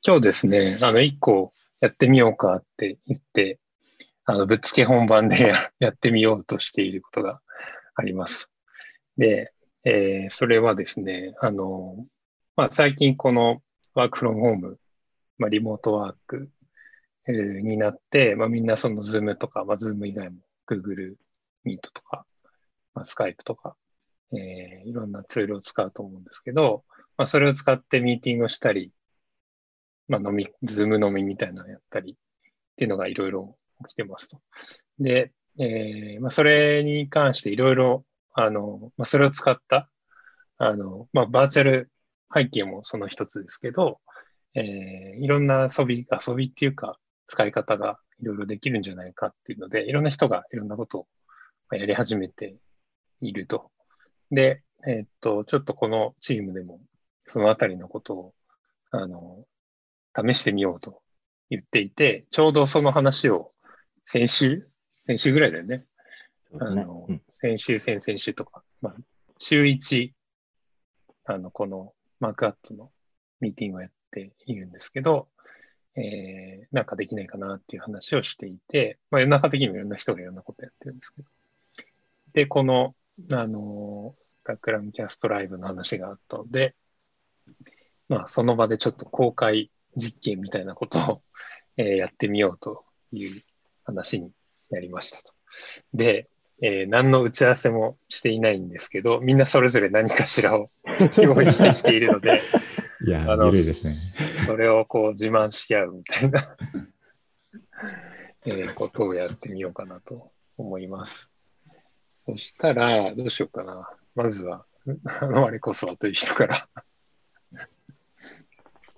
[0.04, 3.60] 今日ですね、あの、一個やってみようかって言って、
[4.24, 7.40] あの、ぶっつけ本番でや ってみようとしていることが
[7.94, 8.50] あります。
[9.16, 9.52] で、
[9.84, 12.06] えーそれはですね、あの、
[12.56, 13.62] まあ、最近この
[13.94, 14.80] work from home、
[15.38, 16.50] まあ、リモートワーク、
[17.28, 20.36] えーになって、まあ、みんなその Zoom とか、まあ、 Zoom 以外も
[20.68, 21.16] Google
[21.64, 22.26] Meet とか、
[22.94, 23.76] まあ、Skype とか、
[24.32, 26.84] えーいろんなツールを使うと思うんですけど、
[27.16, 28.92] まあ、それを使ってミーティングをしたり、
[30.08, 32.16] まあ、飲み、 Zoom 飲みみたいなのをやったりっ
[32.76, 34.40] ていうのがいろいろ起きてますと。
[34.98, 38.04] で、えーまあ、それに関していろいろ
[38.38, 39.88] あの、まあ、それを使った、
[40.58, 41.90] あの、まあ、バーチャル
[42.32, 43.98] 背景もその一つですけど、
[44.54, 51.06] えー、いろんな遊び、遊びっていうか、使い方がいろいろできるんじゃないかっていうので、いろんな人がいろんなことを
[51.74, 52.56] やり始めて
[53.22, 53.70] いると。
[54.30, 56.80] で、えー、っと、ちょっとこのチームでも、
[57.24, 58.34] そのあたりのことを、
[58.90, 59.46] あの、
[60.14, 61.00] 試してみようと
[61.48, 63.52] 言っていて、ちょうどその話を
[64.04, 64.68] 先週、
[65.06, 65.86] 先週ぐらいだよね。
[66.60, 68.94] あの、うん、先週、先々週とか、まあ、
[69.38, 70.12] 週1、
[71.24, 72.90] あの、このマークアットの
[73.40, 75.28] ミーティングをやっているんですけど、
[75.96, 81.28] えー、なんかできないかなっていう話をしていて、まあ、世の中的にもいろんな人がいろんなことやってるんですけど。
[82.32, 82.94] で、この、
[83.32, 84.14] あの、
[84.44, 86.74] タクラムキャストライブの話があったので、
[88.08, 91.22] まあ、その場でちょっと公開実験みたいなことを、
[91.76, 93.42] えー、やってみようという
[93.84, 94.30] 話に
[94.70, 95.32] なりましたと。
[95.94, 96.28] で、
[96.62, 100.68] えー、何の打ち合わせもしていないんですけど、みんなそれぞれ何かしらを
[101.18, 102.42] 用意してきているので、
[103.06, 104.26] いや、あのですね。
[104.46, 106.56] それをこう自慢し合うみたいな
[108.46, 111.30] えー、ことをやってみようかなと思います。
[112.14, 113.90] そしたら、どうしようかな。
[114.14, 114.64] まずは、
[115.20, 116.68] あの、あれこそはという人から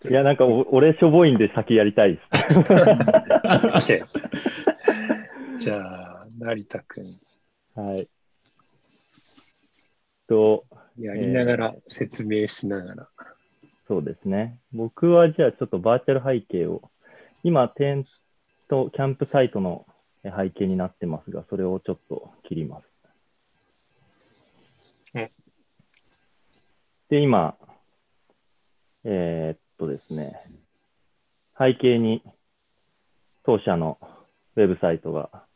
[0.08, 2.28] いや、なんか俺、しょぼいんで先やりたいです。
[5.64, 7.18] じゃあ、成田君。
[7.78, 8.08] はい。
[10.26, 10.64] と、
[10.98, 13.08] やりながら、えー、説明しながら。
[13.86, 14.58] そうですね。
[14.72, 16.90] 僕はじゃあちょっとバーチャル背景を、
[17.44, 18.04] 今、テン
[18.68, 19.86] ト、キャンプサイトの
[20.24, 22.88] 背景になってますが、それをちょっと切ります。
[27.08, 27.56] で、今、
[29.04, 30.42] えー、っとですね、
[31.56, 32.24] 背景に
[33.44, 33.98] 当社の
[34.56, 35.46] ウェブサイトが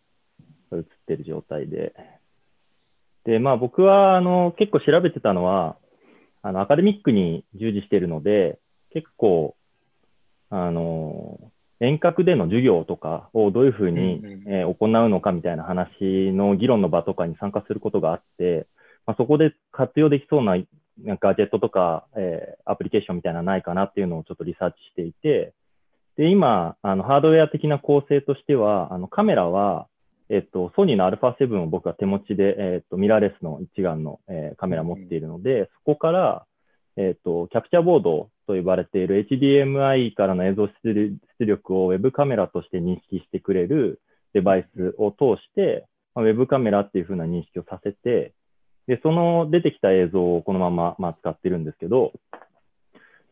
[0.77, 1.95] 映ってる状態で、
[3.25, 5.77] で、まあ僕はあの結構調べてたのは、
[6.43, 8.59] あのアカデミックに従事しているので、
[8.93, 9.55] 結構、
[10.51, 11.39] あの、
[11.81, 15.91] 遠隔での授業とかをどういうふうに、えー、行うのかみたいな話
[16.33, 18.69] の議論の場とかに参加することがあって、
[19.05, 20.57] まあ、そこで活用できそうな
[21.21, 25.55] ガジェットとか、えー、アプリケーションみたいなのないかなっていうのをちょっとリサーチしていて、
[26.17, 29.89] で、今、あのハードウェア的な構成としては、あのカメラは、
[30.33, 36.47] えっと、ソニーの α7 を僕は手持ちで、えっと、ミラーレスの一眼の、えー、カメラ持っているので、そこから、
[36.97, 44.01] えっと、キャプチャーボードと呼ばれている HDMI からの映像出力をウェブカメラとして認識してくれる
[44.33, 48.33] デバイスを通して、まあ、ウェブカメラっていう風な認識をさせて、
[48.87, 52.13] で、その出てきた映像をこのまま、まあ、使ってるんですけど、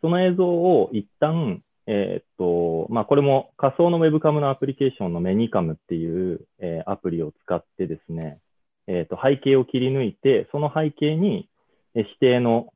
[0.03, 8.39] その映像を一旦、えー、っと、まあ、これも仮想の Webcam のアプリケーションのメニカムっていう、えー、アプリを使ってですね、
[8.87, 11.49] えー、っと、背景を切り抜いて、その背景に、
[11.97, 12.73] え指定の、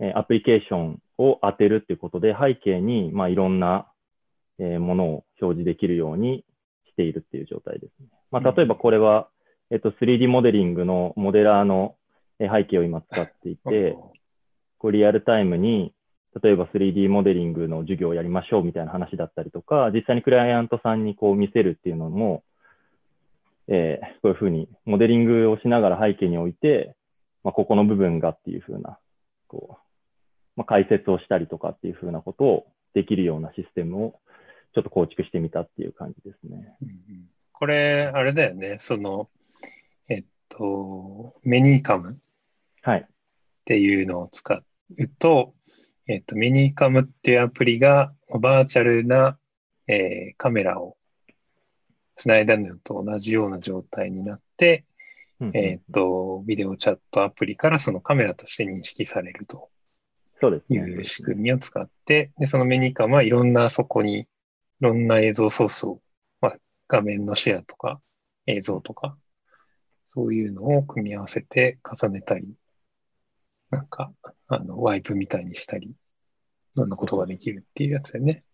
[0.00, 3.86] えアプリケーションを当てるっていうことで、背景に、まあ、いろんな、
[4.58, 6.46] えものを表示できるように
[6.88, 8.08] しているっていう状態ですね。
[8.30, 9.28] まあ、例えばこれは、
[9.70, 11.96] えっと、3D モデリングのモデラーの
[12.38, 13.94] 背景を今使っていて、
[14.78, 15.92] こうリアルタイムに
[16.40, 22.42] 例えば 3D モデリングの授業をやりましょうみたいな話だったりとか、実際にクライアントさんにこう見せるっていうのも、
[23.68, 26.96] えー、こういうふうにモデリングをしながら背景に置いて、
[27.44, 28.98] まあ、ここの部分がっていうふうな、
[29.48, 29.82] こう、
[30.56, 34.14] まあ、解説をしたりとかっていうふうなことをできるようなシステムを
[34.74, 36.76] ちょっと構築してみたっていう感じですね。
[37.52, 39.28] これ、あれだよね、その、
[40.08, 42.14] えっと、メニーカムっ
[43.64, 45.54] ていうのを使うと、
[46.12, 49.38] えっと、ミニカムっていうアプリがバーチャルな、
[49.86, 50.98] えー、カメラを
[52.16, 54.84] つないだのと同じような状態になって、
[55.40, 59.70] うんうん、えっと、ビデオチャットアプリからそのカメラとして認識されると。
[60.68, 64.26] いう仕組みを使って、で、そのメニカムはいろんなそこにい
[64.80, 66.02] ろんな映像ソースを、
[66.40, 66.56] まあ、
[66.88, 68.00] 画面のシェアとか
[68.46, 69.16] 映像とか、
[70.04, 72.54] そういうのを組み合わせて重ねたり
[73.72, 74.12] なんか、
[74.48, 75.94] あの、ワイプみたいにしたり、い
[76.76, 78.44] ろんなことができるっていうやつだよね。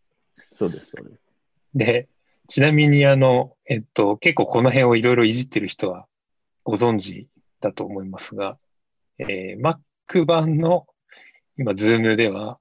[0.55, 1.23] そうです、そうです。
[1.75, 2.09] で、
[2.49, 6.07] ちなみに、あの、えっと、結構この辺をいろいろいじってる人は
[6.65, 7.29] ご存知
[7.61, 8.57] だと思いますが、
[9.19, 10.87] えー、Mac 版の
[11.59, 12.59] 今、Zoom では、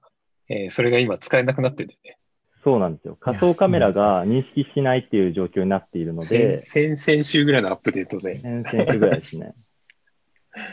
[0.48, 2.18] えー、それが今使えなくなってるね。
[2.64, 3.16] そうなんですよ。
[3.20, 6.64] 仮想カメラが認識しないっていう状況になっているので。
[6.64, 8.40] 先々週ぐらいのアップデートで。
[8.40, 9.54] 先々週ぐらいですね。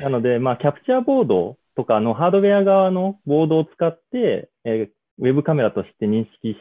[0.01, 6.55] なので、まあ、キャプチャーボードとかのハードウェア側のボードを使って、えー、ウェブカメラとして認識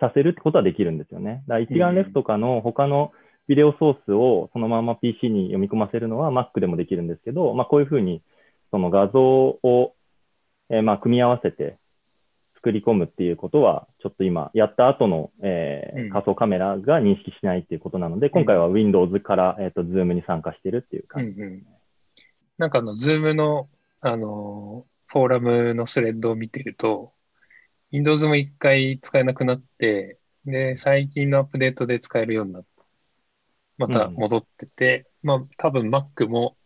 [0.00, 1.42] させるってことはできるんですよね。
[1.46, 3.12] だから一眼レフとかの他の
[3.48, 8.22] ビデオソースをそのまま PC に読み込ませるのは Mac でもできるんですけど、まあ、こういうふうに
[8.70, 9.94] その画像を、
[10.70, 11.76] えーまあ組み合わせて
[12.62, 21.40] 作り込むっていうことは、ちょっと今、やった後の、えーうん仮想カメラが認識しないっていうことなので、今回は Windows から、えー、と Zoom に参加してるっていううん感じ。
[21.40, 21.66] うん。
[22.58, 23.68] なんかあの、 Zoom の、
[24.02, 27.14] あの、フォーラムのスレッドを見てると、
[27.92, 32.68] Windows も一回使えなくなって、で、最近のアップデートで使えるようになって、
[33.78, 36.56] また戻ってて、まあ、多分 Mac も、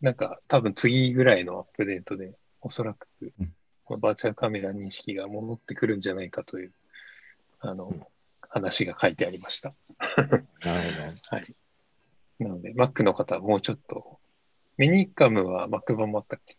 [0.00, 6.72] なんか多分次ぐらいのアップデートで、おそらくうん、このバーチャルカメラ認識が戻ってくるんじゃないかという、
[7.58, 7.92] あの、
[8.40, 9.74] 話が書いてありました。
[9.98, 10.36] なるほど。
[11.36, 11.54] はい。
[12.38, 14.19] なので、Mac の方はもうちょっと、
[14.80, 16.56] ミニカムは Mac 版もあったっけ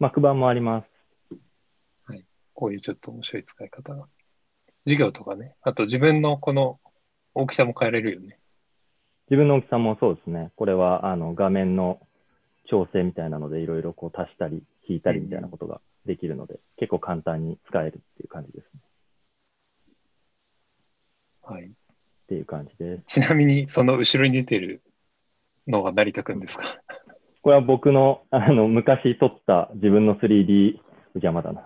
[0.00, 0.88] ？Mac 版もあります。
[2.54, 4.06] こういうちょっと面白い使い方が。
[4.86, 5.54] 授業とかね。
[5.60, 6.80] あと自分のこの
[7.34, 8.38] 大きさも変えれるよね。
[9.28, 10.50] 自分の大きさもそうですね。
[10.56, 12.00] これはあの画面の
[12.70, 18.80] 調整みたいなので、いろいろこう足したり引いたりみたいなことができるので、結構簡単に使えるっていう感じですね。
[21.42, 21.66] はい。
[21.66, 21.70] っ
[22.28, 23.20] ていう感じです。
[23.20, 24.80] ちなみに、その後ろに出てる
[25.66, 26.64] のが成田くんですか？
[27.48, 30.74] これは僕のあの昔撮った自分の 3D、
[31.14, 31.64] 邪魔だな。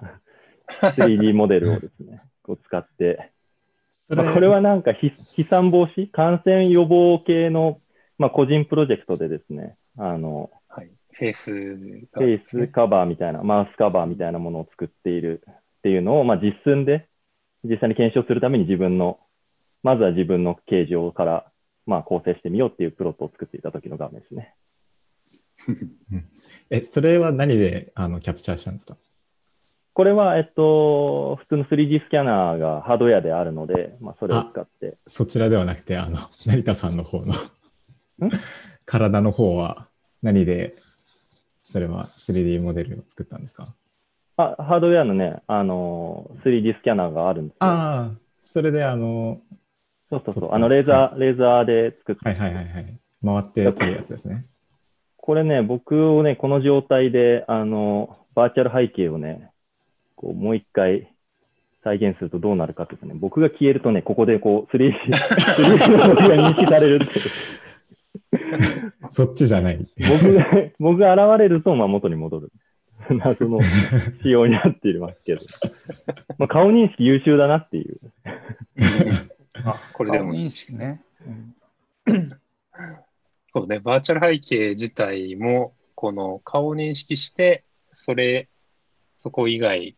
[0.95, 3.33] 3D モデルをですね、こう使って、
[4.09, 7.81] まあこれはなんか飛飛散防止、感染予防系の、
[8.17, 10.91] まあ、個人プロジェクトでですね、あの、はい。
[11.11, 17.09] フェイスフがェイスカバーみたいな、マウスカバーみたいなものを作っているっていうのを、まあ、実寸で
[17.65, 19.19] 実際に検証するために自分の、
[19.83, 21.51] まずは自分の形状から、
[21.87, 24.55] まあ、構成してみようっていうプロットを作っていた時の画面ですね。
[26.71, 28.97] え、それは何であのキャプチャーしたんですか？
[29.95, 37.37] これは、えっと、普通の 3D スキャナーがハードウェアであるので、まあ、それを使って、そちらではなくて、あの、成田さんの方のん？
[38.87, 39.89] 体の方は
[40.23, 40.75] 何で、
[41.63, 43.75] それは 3D モデルを作ったんですか？
[44.39, 47.59] あハードウェアのね、あの、3D スキャナーがあるんですよ。
[47.61, 49.43] ああ、それであの、
[50.09, 50.53] そうそうそう。
[50.53, 52.99] あの、レーザー、レーザーで作って、はいはいはいはい。
[53.25, 54.47] 回って撮るやつですね。
[55.23, 59.53] これね、僕をね、この状態で、あの、バーチャル背景をね、
[60.17, 61.15] こう、もう一回
[61.85, 67.31] 再現するとどうなるかっていうとね、僕が消えるとね、ここでこう、3D、3D のが認識されるっていう。
[69.11, 69.87] そっちじゃない。
[69.97, 70.47] 僕が、
[70.81, 72.53] 僕が現れると、まあ、元に戻る。
[73.09, 73.61] 謎の
[74.25, 75.41] 仕様になっていますけど。
[76.39, 78.01] まあ、顔認識優秀だなっていう。
[79.65, 81.01] あ、これでも顔認識ね。
[82.09, 82.33] うん
[83.55, 88.49] そうね、バーチャル背景自体も、この顔を認識して、それ、
[89.19, 89.97] そこ以外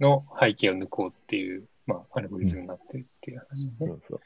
[0.00, 3.72] の背景を抜こうっていう、まあ、アルゴリズムになってるっていう話ね。
[3.78, 4.20] そうそう。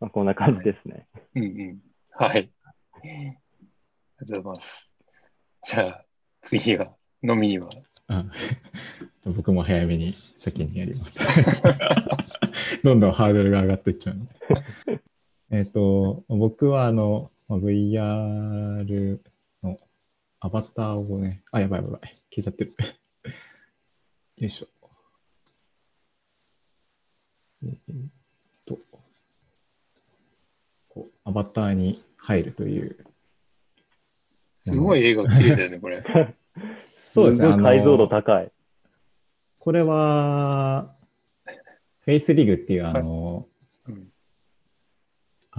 [0.00, 1.06] まあ、こんな感じですね。
[1.36, 1.80] うんうん。
[2.10, 2.50] はい。
[2.94, 3.36] あり
[4.18, 4.90] がとうございます。
[5.62, 6.04] じゃあ、
[6.42, 7.68] 次は、飲みは？
[8.08, 8.24] あ
[9.24, 11.18] 僕も早めに先にやります。
[12.82, 14.32] どんどんハードルが上がっていっちゃうので。
[15.50, 19.18] えっと、僕はあの、まあ VR
[19.62, 19.78] の
[20.40, 22.74] アバターをね、あ、やばいやばい消えちゃってる。
[24.36, 24.68] よいしょ。
[27.64, 27.76] えーっ
[28.66, 28.78] と、
[30.90, 33.04] こう、アバターに入るという。
[34.58, 36.04] すごい絵が綺麗だよね、これ。
[36.84, 37.56] そうですね。
[37.62, 38.52] 解像度高い。
[39.58, 40.94] これは、
[42.00, 43.57] フェイスリグっていうあの、うん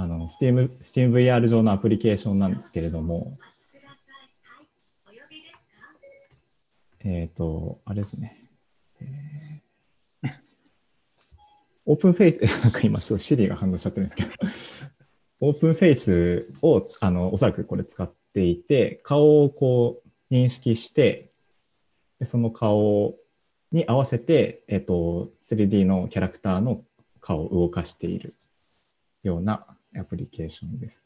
[0.02, 3.38] あの、Steam、SteamVR 上のアプリケーションなんですけれども、
[7.02, 8.50] えっ、と、あれですね。
[9.02, 9.40] えー
[11.86, 14.30] OpenFace、 なんか今、そう、 Siri が反応しちゃってるんですけど、
[15.40, 21.32] OpenFace を、あの、おそらくこれ使っていて、顔をこう、認識して、
[22.22, 23.16] その顔
[23.72, 26.86] に合わせて、えっと、3D のキャラクターの
[27.22, 28.36] 顔を動かしている。
[29.24, 29.66] ような
[29.98, 31.04] アプリケーションです。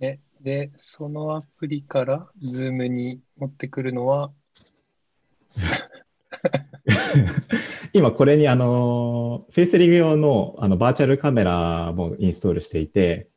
[0.00, 4.32] えで、そのアプリから、 Zoom に持ってくるのは、
[7.92, 13.28] 今これにあの、 FaceRig 用のあのバーチャルカメラもインストールしていて、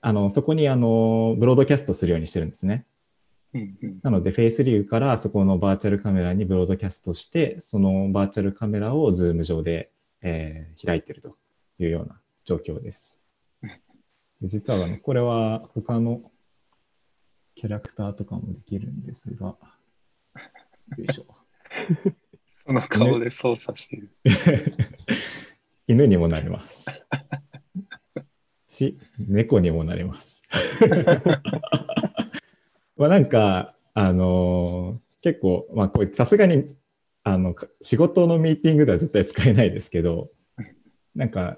[0.00, 2.86] あのそこにあのブロードキャストするようにしてるんですね。
[4.02, 9.90] なので、 FaceRig からそこのバーチャルカメラにブロードキャストして、そのバーチャルカメラを Zoom 上で、
[10.22, 11.36] えー開いてると
[11.78, 13.17] いうような状況です。
[14.40, 16.30] で実はあのこれは他の
[17.54, 19.58] キャラクターとかもできるんですが、よ
[20.98, 21.26] いしょ。
[22.64, 24.10] その顔で操作してる。
[25.88, 26.86] 犬にもなります。
[28.68, 30.42] し、猫にもなれます。
[32.96, 36.76] まあなんか、あのー結構、まあこれさすがに、
[37.24, 40.30] あの、か仕事のミーティングでは絶対使えないですけど、
[41.16, 41.56] なんか、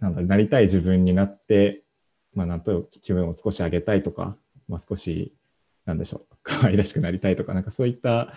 [0.00, 1.84] なんだ、なりたい自分になって、
[2.36, 4.36] まあなんと気分を少し上げたいとか、
[4.68, 5.34] まあ少し、
[5.86, 8.34] なんでしょう、可愛らしくなりたいとか、なんかそういった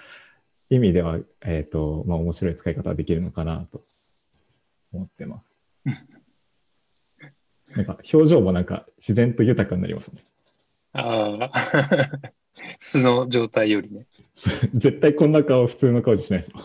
[0.69, 3.83] 意味では、えっ、と、まあ面白い使い方ができるのかなと
[4.93, 5.59] 思ってます。
[7.75, 10.23] なんか表情もなんか自然と豊かになりますね。
[10.93, 12.31] ああ、
[12.79, 14.07] 素の状態よりね。
[14.73, 16.63] 絶対こんな顔、普通の顔じゃしないですもん。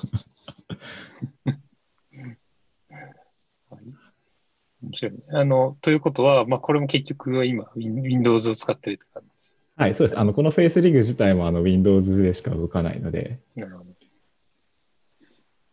[4.85, 5.19] 面白いね。
[5.31, 9.51] あの、ということは、まあ、これも結局は今、Win- Windows を使ってるって感じ。
[9.77, 10.19] はい、そうです。
[10.19, 13.95] あの、このフェイスリグ自体もあの Windows でしか動かないので、なるほど。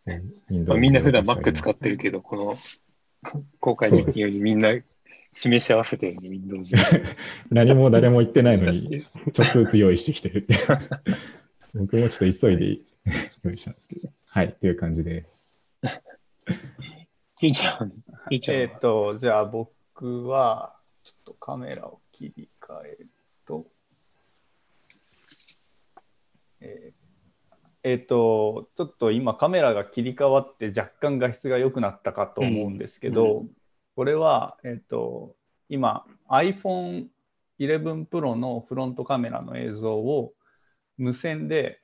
[0.04, 2.56] うんまあ、みんな普段で Mac 使ってるけど、この
[3.60, 4.74] 公開実験よりみんな
[5.32, 6.78] 示し合わせてるように Windows で
[7.50, 9.02] 何も誰も言ってないのに。
[9.32, 10.56] ちょっとずつ用意してきてるって。
[11.74, 12.78] 僕もちょっと急いで
[13.44, 14.10] 用意したんですけど。
[14.26, 15.56] はい、という感じです。
[17.42, 23.08] フューチャー、フューチャえっ、と、じゃあ僕は、ちょっとカメラを切り替える
[23.44, 23.66] と、
[26.60, 27.02] えー
[27.82, 33.50] えっ、と、ちょっと今カメラが切り替わって若干画質が良くなったかと思うんですけど、うん。
[33.96, 35.34] これは、えっ、と、
[35.68, 37.06] 今 iPhone
[37.58, 40.32] 11 Pro のフロントカメラの映像を
[40.96, 41.80] 無線で、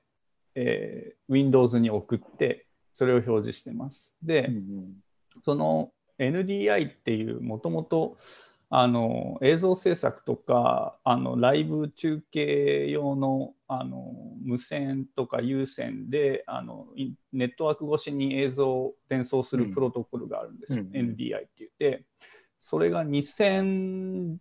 [0.54, 4.16] えー Windows に送って、それを表示してます。
[4.22, 4.94] で、うんうん
[5.44, 8.16] その NDI っていうもともと
[8.70, 14.12] あの映像制作とかあのライブ中継用のあの
[14.42, 16.86] 無線とか有線であの
[17.32, 19.74] ネットワーク越しに映像を伝送するうん。
[19.74, 22.04] プロトコルがあるんですよ、うん NDI って言って
[22.58, 24.38] それが2004、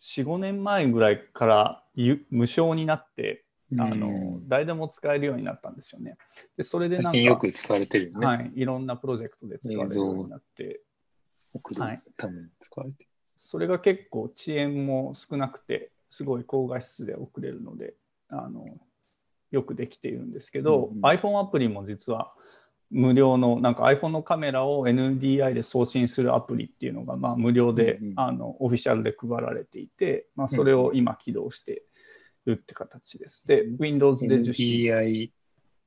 [0.00, 6.16] 5年前ぐらいからゆ無償になってあの、うん誰でも使えるようになったんですよね。
[6.56, 8.26] でそれでなんかよく使われてるよね。
[8.26, 10.80] はい、いろんなプロジェクトで使われるようになって、
[11.52, 13.10] 送るはいために使われてる。
[13.36, 17.94] それが結構遅延も少なくて、すごい高画質で送れるので、
[18.28, 18.66] あの
[19.50, 22.32] よくできているんですけど、うんうん iPhone アプリも実は
[22.90, 31.82] 無料の、なんか iPhone のカメラを NDI で送信するアプリっていうのが、まあ、無料で、うんうんあのオフィシャルで配られていて、まあ、それを今起動して
[32.46, 33.46] るって形です。
[33.46, 35.30] で、Windows で受信 NDI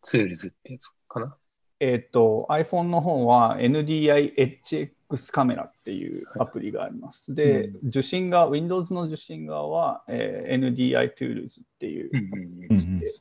[0.01, 1.35] ツールズってやつかな？
[1.79, 4.35] えっ、と、iPhone の方は NDI
[4.65, 7.33] HX カメラっていうアプリがあります。
[7.33, 13.13] で、う受信側、Windows の受信側は、えー NDI Tools っていううんアプリうんうんで、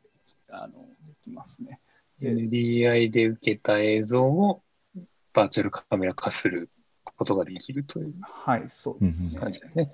[0.51, 1.80] あのできますね。
[2.18, 4.62] で NDI で受けた映像を
[5.32, 6.68] バーチャルカメラ化する
[7.05, 9.39] ことができるというはい、そうですね。
[9.39, 9.93] 感じだね。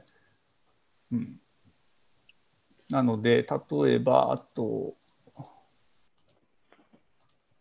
[1.13, 1.41] うん
[2.89, 4.95] なので、例えば、あと、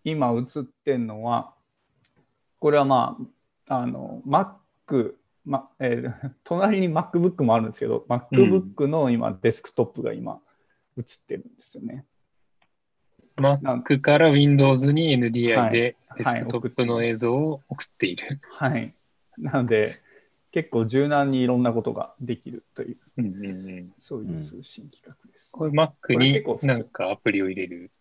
[0.03, 1.53] 今映ってるのは、
[2.59, 3.17] これはま
[3.67, 5.15] あ、あの、Mac、
[5.45, 10.41] まえー 隣に MacBook もあるんですけど、MacBook の今、デスクトップが今、
[10.97, 12.05] 映ってるんですよね。
[13.37, 18.39] Mac から Windows に NDI ではいデスクトップの映像を送っている。
[18.51, 18.93] はい。
[19.37, 19.95] なので、
[20.53, 23.49] 結構柔軟にいろんなことができるという、うんうんう
[23.81, 25.51] んそういう通信規格です。
[25.51, 27.91] これ Mac これになんかアプリを入れる？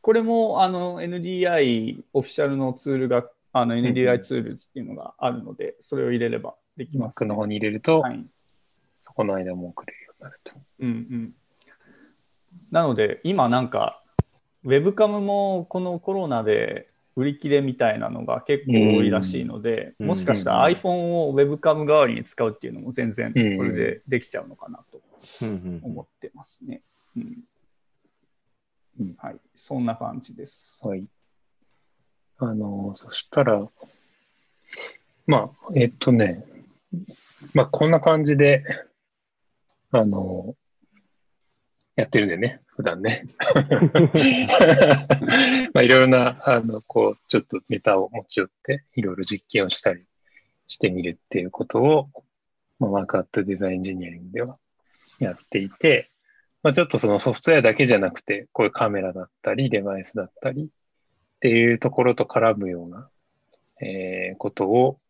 [0.00, 8.24] これもあの NDI オフィシャルのツールがあのんうん NDI ツールズっていうのがあるので、それを入れればできます、Mac の方に入れると、はい。
[9.02, 10.54] そこの間も送れるようになると。
[10.80, 11.34] うんうん。
[12.72, 14.02] なので、今なんか、
[14.64, 16.88] ウェブカムもこのコロナで
[17.18, 20.06] 売り切れみたいなのが結構多いらしいので、うん。
[20.06, 23.72] もしかしたら iPhone をウェブカム代わりに使うっていうのも全然こうん。
[23.72, 25.00] れでできちゃうのかなと
[25.82, 26.80] 思ってますね。
[27.16, 27.38] うん。
[29.00, 30.78] うんはい、そんな感じです。
[30.86, 31.04] はい。
[32.38, 33.68] あの、そしたら、
[35.26, 36.44] まあ、えっとね、
[37.52, 38.62] まあ、こんな感じで、
[39.90, 40.54] あの、
[41.96, 43.26] やってるんでね、普段ね。
[45.74, 50.04] まあ、いろいろな、あの、こう、ちょっとネタを持ち寄って、いろいろ実験をしたり
[50.68, 52.08] してみるっていうことを、
[52.78, 54.60] まあ、マークアットデザインエンジニアリングでは
[55.18, 56.12] やっていて、
[56.62, 60.68] まあ、ちょっとそのソフトウェアだけじゃなくて、こういうカメラだったり、デバイスだったりっ
[61.40, 63.10] ていうところと絡むような、
[63.80, 65.00] えーことを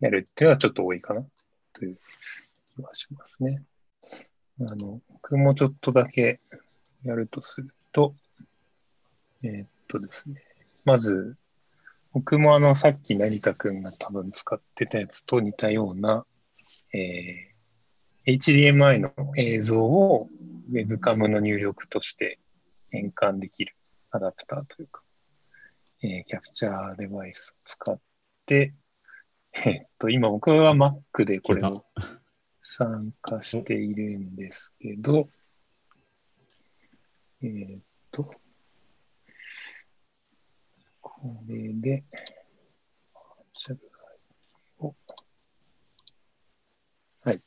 [0.00, 1.24] やるっていうのはちょっと多いかな
[1.72, 1.98] という
[2.74, 3.62] 気はしますね。
[4.60, 6.40] あの、僕もちょっとだけ
[7.04, 8.14] やるとすると、
[9.42, 10.42] えーっとですね、
[10.84, 11.36] まず、
[12.12, 16.26] 僕もあの、さっき成田くんが多分使ってたやつと似たような、
[16.94, 17.52] えー
[18.24, 20.28] HDMI の映像を
[20.70, 22.38] Webcam の入力として
[22.90, 23.74] 変換できる
[24.12, 25.02] アダプターというか、
[26.04, 27.98] えーキャプチャーデバイスを使っ
[28.46, 28.74] て、
[29.64, 31.84] えっと、今僕は Mac でこれを
[32.62, 35.28] 参加しているんですけど、
[37.42, 37.82] えーっ
[38.12, 38.34] と、
[41.00, 42.04] これで、
[47.24, 47.42] はい。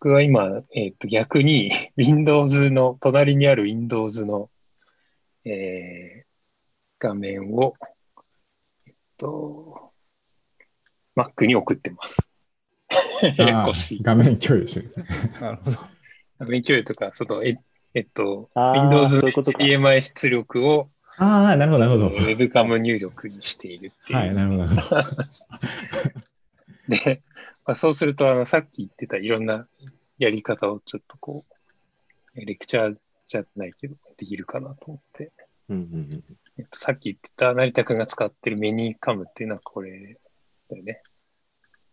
[0.00, 4.50] 僕は今、えーっと、逆に Windows の、隣にある Windows の、
[5.44, 6.26] えー
[6.98, 7.74] 画面を、
[8.86, 9.92] えっと、
[11.14, 12.26] Mac に送ってます。
[13.36, 14.02] ややあこしいー。
[14.02, 15.06] 画面共有してるんですね。
[15.40, 15.78] なるほど。
[16.38, 17.58] 画面共有とか、その、え
[17.96, 22.16] えっと、Windows のそういうことか HDMI 出力をああ、なるほど、なるほど。
[22.26, 24.18] Webcam 入力にしているっていう。
[24.18, 25.02] はい、なるほど、なるほど。
[26.94, 27.22] で、
[27.64, 29.66] まあ、そうすると、あの、さっき言ってたいろんな
[30.18, 31.46] やり方をちょっとこ
[32.34, 35.32] う、レクチャーじゃないけど、できるかなと思って、
[35.70, 36.24] うんうんうん
[36.58, 40.18] えっと、さっき言ってた成田くんが使ってるメニーカムっていうのはこれ
[40.68, 41.02] だよね。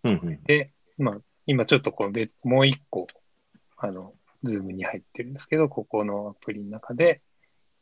[0.04, 3.08] うんうんで、まあ、今ちょっとこの別もう一個、
[3.78, 4.14] あの、
[4.44, 7.22] ズームに入ってるんですけど、ここのアプリの中で、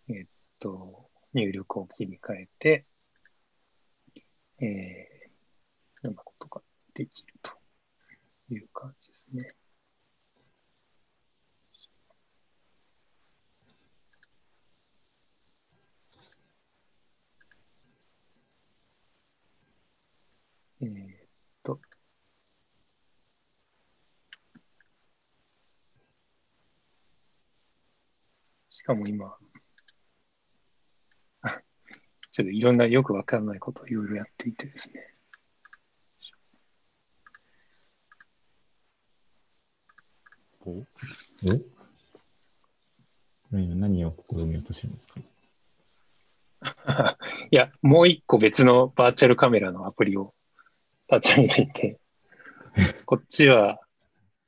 [0.10, 0.26] えっ
[0.60, 2.86] と、入力を切り替えて、
[4.60, 4.68] えー、い
[6.04, 6.62] ろんなことが
[6.94, 7.52] できると
[8.50, 9.48] いう感じですね。
[20.82, 21.28] えーっ
[21.64, 21.80] と、
[28.82, 29.38] しかも今、
[31.44, 31.62] あ
[32.32, 35.14] ちょっといろんなよくわかんないことをいろいろやっていてですね。
[40.62, 40.72] お？
[40.72, 40.82] お？
[40.82, 40.88] こ
[43.52, 45.20] れ今何を試みようとしてるんですか？
[47.52, 50.34] いや、もう一個別のバーチャルカメラのアプリを
[51.08, 52.00] 立ち上げていて、
[53.06, 53.80] こっちは、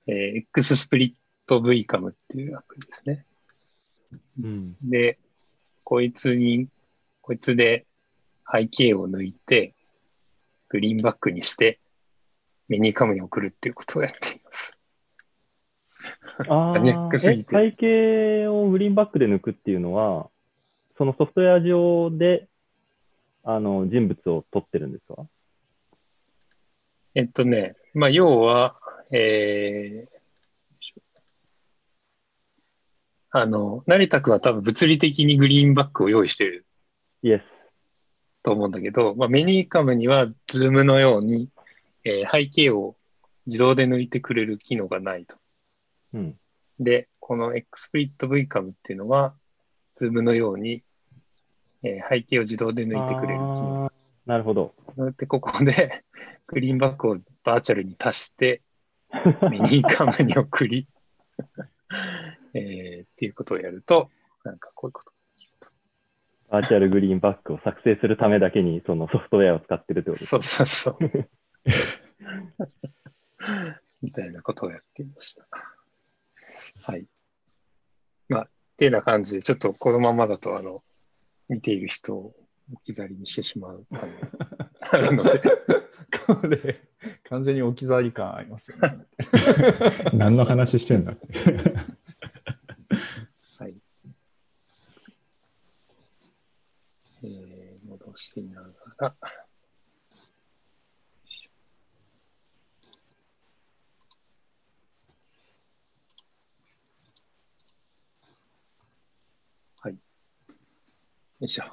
[0.08, 1.16] えー X スプリッ
[1.46, 3.28] ト VCAM っていうアプリですね。
[4.41, 4.76] うん。
[4.84, 5.18] で、
[5.84, 6.68] こいつに、
[7.22, 7.86] こいつで
[8.51, 9.74] 背景を抜いて、
[10.70, 11.80] グリーンバックにして、
[12.68, 14.74] メニーカムに送るっていうことをやっています。
[16.49, 17.55] あマニアックーえすぎて。
[17.55, 20.30] 背景をグリーンバックで抜くっていうのは、
[20.97, 22.47] そのソフトウェア上で
[23.43, 25.26] あの人物を撮ってるんですか？
[27.16, 28.76] えっとね、まあ、要は、
[29.11, 30.22] えー
[33.36, 36.68] あの、成田君は多分物理的にグリーンバックを用意してる
[37.24, 37.43] yes。
[38.44, 41.50] と思うんだけど、まあ、 ManyCam にはズームのように、
[42.04, 42.96] えー背景を
[43.48, 45.36] 自動で抜いてくれる機能がないと。
[46.14, 46.36] うん。
[46.80, 49.34] で、この XSplit VCAM っていうのは、
[49.96, 50.84] ズームのように、
[51.82, 53.92] えー背景を自動で抜いてくれる機能。
[54.28, 54.76] なるほど。
[55.18, 56.04] で、ここで
[56.46, 58.62] グリーンバックをバーチャルに足して、
[59.49, 60.88] ManyCam に送り、
[62.54, 64.10] えーっていうことをやると、
[64.43, 65.68] なんかこういうことができると。
[66.49, 70.97] バーチャルグリーンバックを作成するためだけにそのソフトウェアを使ってるってことですそうそうそう。
[74.01, 75.47] みたいなことをやっていました。
[76.82, 77.06] はい。
[78.28, 78.47] まあ、っ
[78.78, 80.84] ていうような感じで、ちょっとこのままだと、あの、
[81.47, 82.36] 見ている人を
[82.74, 84.08] 置き去りにしてしまう感が
[84.91, 85.41] あるので、
[86.26, 86.82] これ、
[87.30, 89.06] 完全に置き去り感ありますよね。
[90.14, 91.28] 何の話してんだって。
[93.58, 93.76] はい。
[98.18, 99.16] しながら。
[109.82, 109.93] はい。
[109.93, 109.99] よ
[111.41, 111.64] いしょ。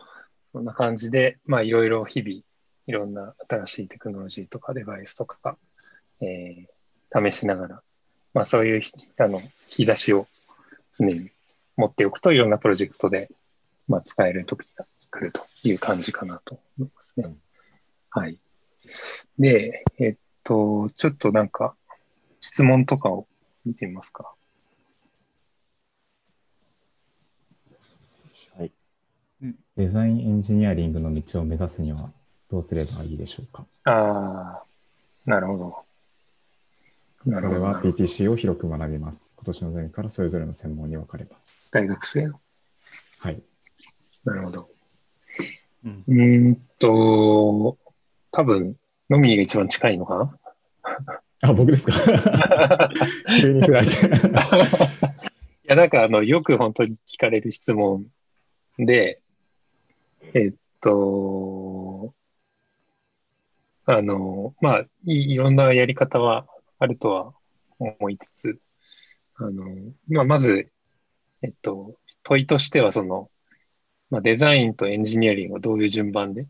[0.52, 2.42] そんな感じで、まあ、いろいろ日々、
[2.86, 5.56] いろんな新しいテクノロジーとかデバイスとか、
[6.20, 7.82] えー、試しながら、
[8.34, 10.26] まあ、そういうひあの引き出しを
[10.92, 11.30] 常に
[11.76, 13.30] 持っておくといろんなプロジェクトで、
[13.88, 17.34] まあ、使える時が来るという感じかなと思いますね。
[18.10, 18.38] はい。
[19.38, 21.74] で、えっと、ちょっとなんか
[22.40, 23.26] 質問とかを
[23.64, 24.32] 見てみますか。
[28.56, 28.72] はい。
[29.76, 32.10] デザインエンジニアリングの道を目指すには
[32.50, 33.66] どうすればいいでしょうか？
[33.84, 34.64] ああ、
[35.24, 35.84] なるほど。
[37.26, 37.60] なるほど。
[37.60, 39.34] これは PTC を広く学びます。
[39.36, 41.68] 今年の前からそれぞれの専門に分かれます。
[41.70, 42.40] 大学生の？
[43.18, 43.42] はい。
[44.24, 44.70] なるほど。
[46.08, 46.50] うん。
[46.50, 47.78] んと、
[48.32, 48.76] 多分、
[49.08, 50.38] ノミニが一番近いのかな？
[51.42, 51.92] あ、僕ですか？
[53.40, 53.96] 急に振られて。
[54.06, 58.06] いや、なんかあの、よく本当に聞かれる質問
[58.78, 59.22] で、
[60.34, 62.14] えっと、
[63.86, 66.46] あの、まあい、いろんなやり方は
[66.78, 67.34] あるとは
[67.78, 68.58] 思いつつ、
[69.36, 69.64] あの、
[70.08, 70.70] まあ、まず、
[71.42, 73.30] えっと、問いとしては、その、
[74.10, 76.48] まあ、デザインとエンジニアリングをどういう順番で、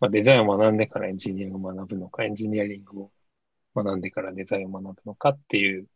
[0.00, 3.10] まあ、デザインを学んでからエンジニアリングを学ぶのか、エンジニアリングを
[3.74, 5.86] 学んでからデザインを学ぶのかっていう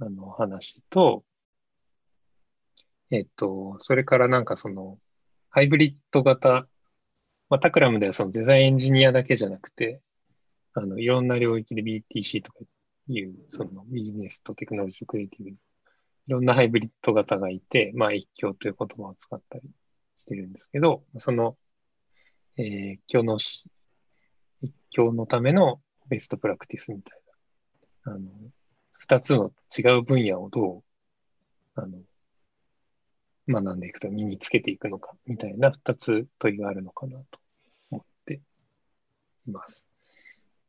[0.00, 1.24] あの話と、
[3.10, 4.98] えっと、それからなんかその、
[5.50, 6.66] ハイブリッド型、
[7.50, 10.02] まあ、タクラムではそのデザインエンジニアだけじゃなくて、
[10.74, 12.60] あの、いろんな領域で BTC とか
[13.08, 15.56] いう、そのビジネスとテクノロジークリエイティブ
[16.26, 19.64] いろんなハイブリッド型がいて、まあ、一強という言葉を使ったり
[20.18, 21.56] してるんですけど、その、
[22.56, 27.20] えー、一強の、一強のためのベストプラクティスみたい
[28.04, 28.30] な、あの、
[28.92, 30.82] 二つの違う分野をどう、
[31.74, 31.98] あの、
[33.48, 37.40] 学んでいくと身につけていくのか、みたいな二つ問いがあるのかなと
[37.90, 38.40] 思って
[39.48, 39.84] います。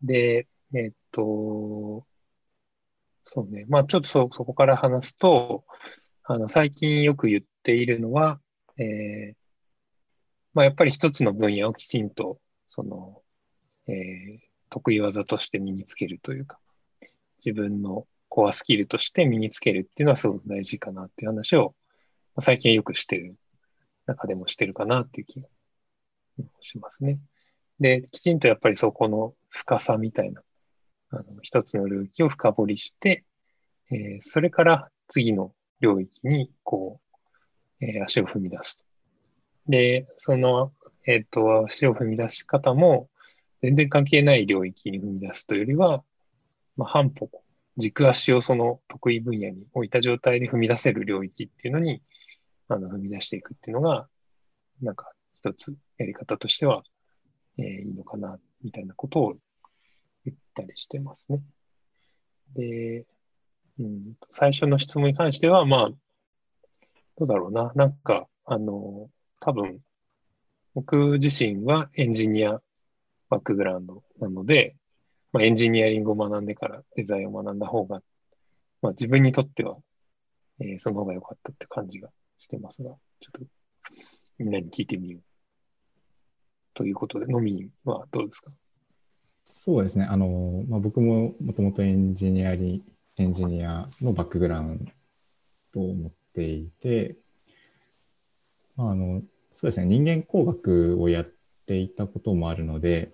[0.02, 2.06] で、えっと、
[3.26, 3.66] そうね。
[3.68, 5.66] まあ、ちょっとそ、そこから話すと、
[6.24, 8.40] あの、最近よく言っているのは、
[8.78, 9.36] えー、
[10.54, 13.22] まあ、やっぱり一つの分野をきちんと、その、
[13.88, 16.60] えー、得意技として身につけるというか、
[17.46, 21.76] 自分のコアスキルとして身につけるっていうのはすごく大事かなっていう話を、
[22.40, 23.36] 最近よくしてる
[24.06, 25.48] 中でもしてるかなっていう気が
[26.62, 27.20] しますね。
[27.80, 30.42] で、きちんとやっぱりそこの深さみたいな
[31.14, 33.24] あの一つの領域を深掘りして、
[33.92, 37.00] えー、それから次の領域に、こ
[37.82, 38.84] う、えー、足を踏み出すと。
[39.68, 40.74] で、その、
[41.06, 43.10] えっ、ー、と、足を踏み出し方も、
[43.62, 46.04] 全然関係ない領域に踏み出すというよりは、
[46.78, 47.30] まあ、半歩、
[47.78, 52.02] 軸足をその得意分野に置いた状態で踏み出せる領域っていうのに、
[52.68, 54.08] あの、踏み出していくっていうのが、
[54.82, 56.84] なんか一つやり方としては、
[57.58, 59.36] えー、いいのかな、みたいなことを
[60.62, 61.42] ったりしてますね。
[62.56, 63.06] で、
[63.80, 65.90] うん、最初の質問に関しては、まあ、
[67.18, 67.72] どうだろうな。
[67.76, 69.80] なんか、あの、多分、
[70.76, 72.62] 僕自身はエンジニア
[73.30, 74.76] バックグラウンドなので、
[75.32, 78.02] まあ、エンジニアリングを学んでからデザインを学んだ方が、
[78.82, 79.78] まあ、自分にとっては、
[80.60, 83.48] えー、その方が良かったって感じがしてますが、ちょっと
[84.38, 85.22] みんなに聞いてみよう。
[86.76, 88.52] ということで、のみはどうですか？
[89.44, 90.06] そうですね。
[90.06, 92.84] あの、まあ、僕ももともとエンジニアリ、
[93.18, 94.92] エンジニアのバックグラウン
[95.74, 97.16] ドを持っていて、
[98.76, 99.22] まあ、あの、
[99.52, 99.86] そうですね。
[99.86, 101.32] 人間工学をやっ
[101.66, 103.14] ていたこともあるので、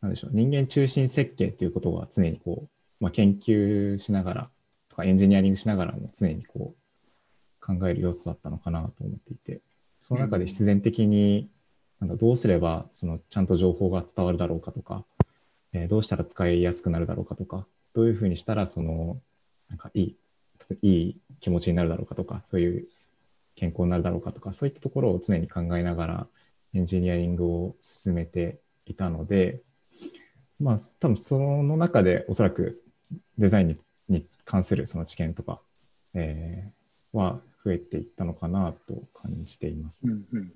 [0.00, 0.30] なんでしょう。
[0.32, 2.68] 人間中心設計ということが常にこう、
[3.00, 4.50] まあ、研究しながら
[4.88, 9.60] とかエンジニアリングしながらも常にこう考える要素だったのかなと思っていて、
[10.00, 11.48] その中で必然的に、
[12.00, 15.04] なんかどうすればそのちゃんと情報が伝わるだろうかとか、
[15.72, 19.20] えー、どうしたら使いやすくなるだろうかとか、どういうふうにしたら、その、
[19.68, 20.16] なんかいい、
[20.82, 22.88] いい気持ちになるだろうかとか、そういう
[23.54, 26.26] 健康になるだろうかとか、そういったところを常に考えながら
[26.74, 29.62] エンジニアリングを進めていたので、
[30.58, 32.82] まあ、多分その中でおそらく
[33.38, 35.60] デザインにに関するその知見とか、
[36.14, 40.00] えー、は増えていったのかなと感じています。
[40.04, 40.52] うんうん、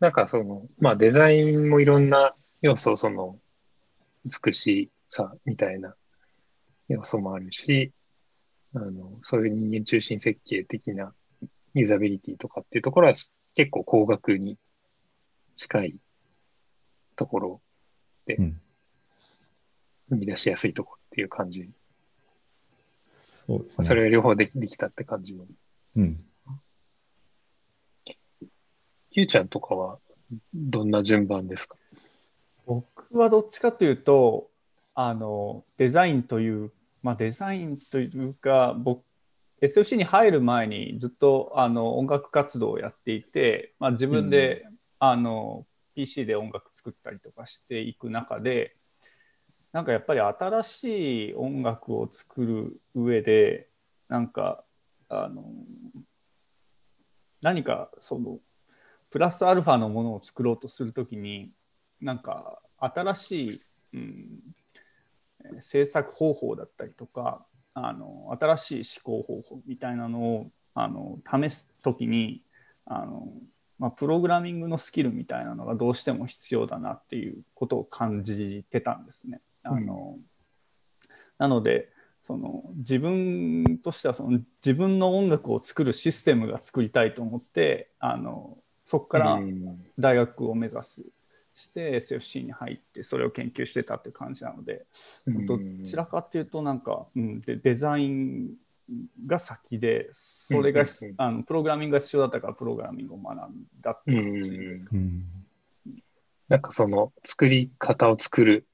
[0.00, 2.34] なんかその、まあデザインもいろんな
[2.64, 3.38] 要素、その、
[4.24, 5.94] 美しさみたいな
[6.88, 7.92] 要素もあるし、
[8.74, 11.12] あの、そういう人間中心設計的な
[11.74, 13.14] ユーザビリティとかっていうところは
[13.54, 14.56] 結構高額に
[15.56, 15.96] 近い
[17.16, 17.60] ところ
[18.24, 18.38] で、
[20.08, 21.68] 生み出しやすいところっていう感じ。
[23.46, 23.86] そうですね。
[23.86, 25.44] それが両方でできたって感じの。
[25.96, 26.24] うん。
[29.10, 29.98] ゆうちゃんとかは
[30.54, 31.76] どんな順番ですか？
[32.66, 34.50] 僕はどっちかというと
[34.94, 39.02] あのデザインという、まあ、デザインというか僕
[39.62, 48.76] SOC に入る前にずっとあの音楽活動をやっていて、まあ、自分で、うん、あの PC で音楽作ったりとかしていく中で
[49.72, 53.68] なんかやっぱり新しい音楽を作る上で
[54.08, 54.64] なんか
[55.08, 55.44] あの
[57.42, 58.38] 何かその
[59.10, 61.50] プラスアルファのものを作ろうとするときに
[62.04, 63.60] なんか新しい、
[63.94, 72.42] うん、制作方法だったりとかあの新しい思考方法みたいなのをあの試す時に
[72.84, 73.28] あの、
[73.78, 79.40] まあ、プログラミングのスキルみたいなのがどうしても必要だなっていうことを感じてたんですね。
[79.62, 80.18] あの
[81.38, 81.88] なので
[82.20, 89.40] その自分としてはその自分の音楽を作るシステムが作りたいと思ってあのそこから
[89.98, 91.06] 大学を目指す
[91.54, 94.86] して SFC に入ってそれを研究してたって感じなので
[95.26, 98.50] どちらかっていうとなんか、うん、でデザイン
[99.26, 100.84] が先でそれが、
[101.16, 103.38] あのプログラミングが必要だったからプログラミングを学ん
[103.80, 104.96] だって感じですか。
[106.48, 108.66] なんかその作り方を作る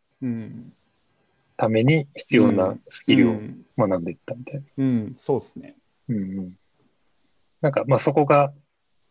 [1.57, 3.39] ために必要なスキルを
[3.79, 4.63] 学んでいったみたいな。
[4.79, 5.77] うん、うん、そうですね。
[6.09, 6.59] うんうん。
[7.61, 8.53] なんかまあそこが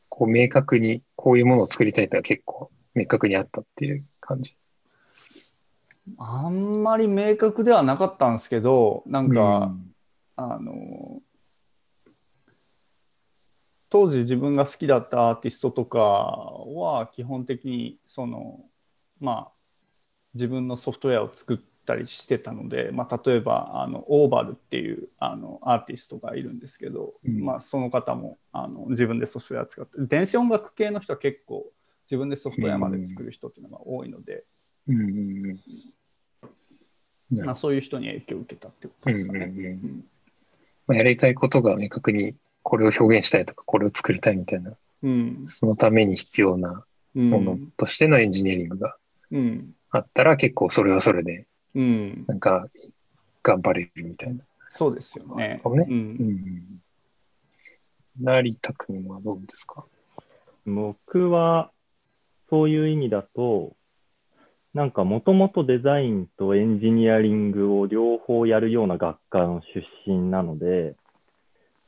[0.10, 4.56] こう明確にこういうものを作りたいってのは結構明確にあったっていう感じ。
[6.18, 9.96] あんまり明確ではなかったんですけど、なんか、うん、
[10.36, 11.22] あの、
[13.90, 18.60] 当時自分が好きだったアーティストとかは基本的にその
[19.20, 19.52] まあ
[20.36, 31.66] 自分のソフトウェアを作ったりしてたので、まあ、例えばあのオーバルっていうあのアーティストがいるんですけど、うん、まあ、その方もあの自分でソフトウェア使って電子音楽系の人は結構
[32.10, 34.44] 自分でソフトウェアまで作る人っていうのが多いので、
[34.88, 35.60] うん
[37.32, 39.54] まあ、そういう人に影響を受けたってことですかね。
[40.88, 46.84] まあ、やりたいことが明確にこれを表現したいとかこれを作りたいみたいな、うん、そのために必要な
[47.14, 48.96] ものとしてのエンジニアリングが
[49.92, 51.46] あったら結構それはそれで
[51.76, 52.68] うん、なんか
[53.44, 54.44] 頑張れるみたいな。
[54.70, 55.48] そうですよね。
[55.48, 55.62] ね。
[55.64, 56.82] うん、うん、
[58.20, 59.86] 成田君はどうですか？
[60.66, 61.72] 僕は
[62.50, 63.76] そういう意味だと、
[64.74, 70.96] なんかもともとデザインとエンジニアリングを両方やるような学科の出身なので、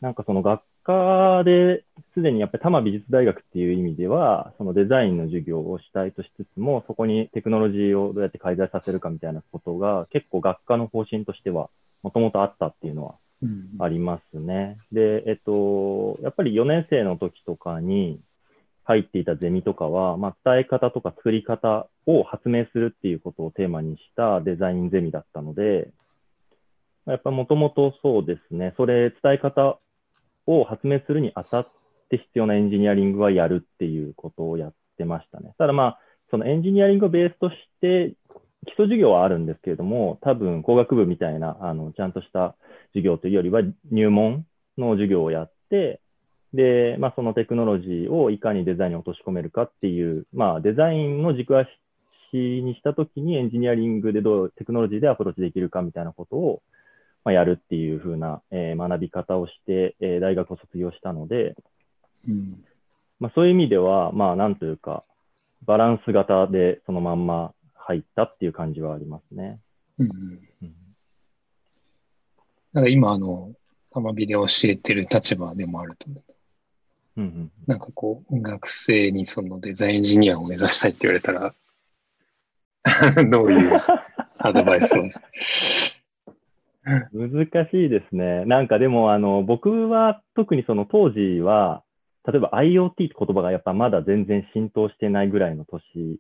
[0.02, 1.84] なんかその学科で
[2.16, 11.70] すでにやっぱり多摩美術大学っていう意味では、そのデザインの授業を主体としつつも、そこにテクノロジーをどうやって介在させるかみたいなことが、結構学科の方針としては、
[12.02, 13.16] もともとあったっていうのは
[13.80, 14.78] ありますね。
[14.92, 18.20] うん、で、えっと、やっぱり4年生の時とかに
[18.92, 25.90] 入っていたゼミとかは、まあ、伝え方とか作り方を発明するっていうことをテーマにしたデザインゼミだったので、
[27.06, 29.80] やっぱもともとそうですね、それ伝え方
[30.46, 31.68] を発明するにあたっ
[32.10, 35.54] て必要なエンジニアリングはやるっていうことをやってましたね。
[35.58, 38.14] ただまあ、そのエンジニアリングをベースとして、
[38.66, 42.56] 基礎授業はあるんですけれども、多分工学部みたいな、あの、ちゃんとした
[42.94, 43.62] 授業というよりは
[43.92, 44.46] 入門
[44.78, 46.00] の授業をやって、
[46.54, 51.68] で、まあ、そのテクノロジーをいかにデザインに落とし込めるかっていう、まあ、デザインの軸足
[52.34, 56.62] にしたときにエンジニアリングでどうテクノロジーでアプローチできるかみたいなことを、
[57.24, 61.56] まあ、やるっていう風な、えー、学び方をして、えー、大学を卒業したので、
[62.28, 62.64] うん
[63.20, 65.04] まあ、そういう意味では、まあ、なんというか、
[65.66, 69.60] バランス型でそのまんま入ったっていう感じはありますね。
[70.00, 70.10] うん、
[70.64, 70.74] うん、
[72.74, 73.52] なんか今、あの、
[73.92, 76.24] 玉美で教えてる立場でもあると思う。
[77.18, 81.54] うんうん、なんかこう、学生にそのデザインエンジニアを目指したいって言われたら
[83.30, 83.80] どういう
[84.40, 85.04] アドバイスを？
[86.84, 88.46] 難しいですね。
[88.46, 91.84] なんかでも、あの、僕は特にその当時は、
[92.26, 96.20] 例えば IoT って言葉がやっぱまだ全然浸透してないぐらいの年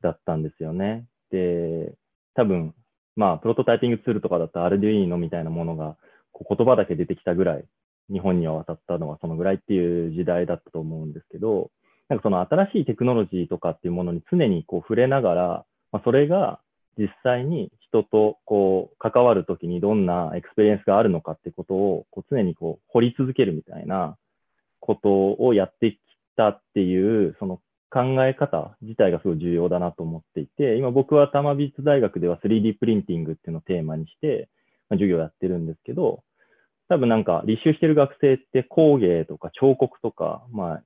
[0.00, 1.06] だったんですよね。
[1.30, 1.94] で、
[2.34, 2.74] 多分、
[3.16, 5.96] まあ、プロトタイピングツールとかだったら Arduino みたいなものが
[6.48, 7.64] 言葉だけ出てきたぐらい、
[8.10, 11.70] 日本に渡ったのはそのぐらいっていう時代だったと思うんですけど、
[12.08, 16.60] なんかその新しいテクノロジーとかっていうものに常にこう触れながら、まあ、それが
[16.98, 24.16] 実際に人とこう関わるときにどんなエクスペリエンスがあるのかってことをこう常にこう掘り続けるみたいな
[24.80, 25.98] ことをやってき
[26.36, 34.48] たっていうその考え方自体がすごい重要だなと思っていて、今僕は多摩美術大学では 3D プリンティングっていうのをテーマにして、
[34.90, 36.22] 授業をやってるんですけど、
[36.88, 40.82] 多分なんか履修してる学生って工芸とか彫刻とか、まあ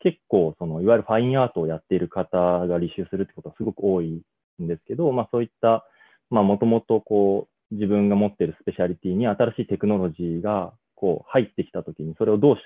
[0.00, 4.22] 結構そのいわゆるファインアートをやっている方が履修するってことはすごく多い
[4.62, 5.84] んですけど、まあそういった
[6.30, 12.56] まあ、もともとこう、自分が持っているスペシャリティに新しいテクノロジーがこう入ってきたときに、それをどう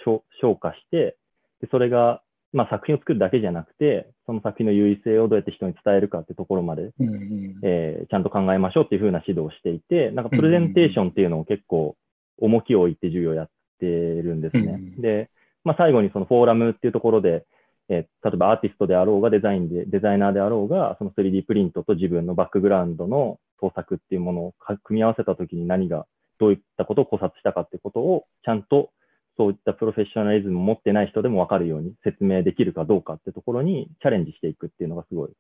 [0.41, 1.17] 消化して、
[1.61, 2.23] でそれが、
[2.53, 11.97] まあ、作品を作るだけじゃなくて、その作品の優位性をどうやって人に伝えるかってところまで、うんうん、えー、ちゃんと考えましょうっていうふうな指導をしていて、なんかプレゼンテーションっていうのを結構
[12.39, 13.49] 重きを置いて授業をやっ
[13.81, 14.63] てるんですね。
[14.63, 15.31] うんうん、で、
[15.65, 17.45] まあ、最後にそのフォーラムっていうところで、
[17.89, 26.07] えー、例えばアーティストであろうがデザインで、デザイナーであろうが、その 3D プリントと自分のバックグラウンドの創作っていうものを組み合わせたときに何が、
[26.39, 28.91] どういったことを考察したかってことを、ちゃんと
[29.39, 35.31] そういったプロフェッショナリズムを持ってない人でも分かるように説明できるかどうかってところにチャレンジしていくっていうのがすごい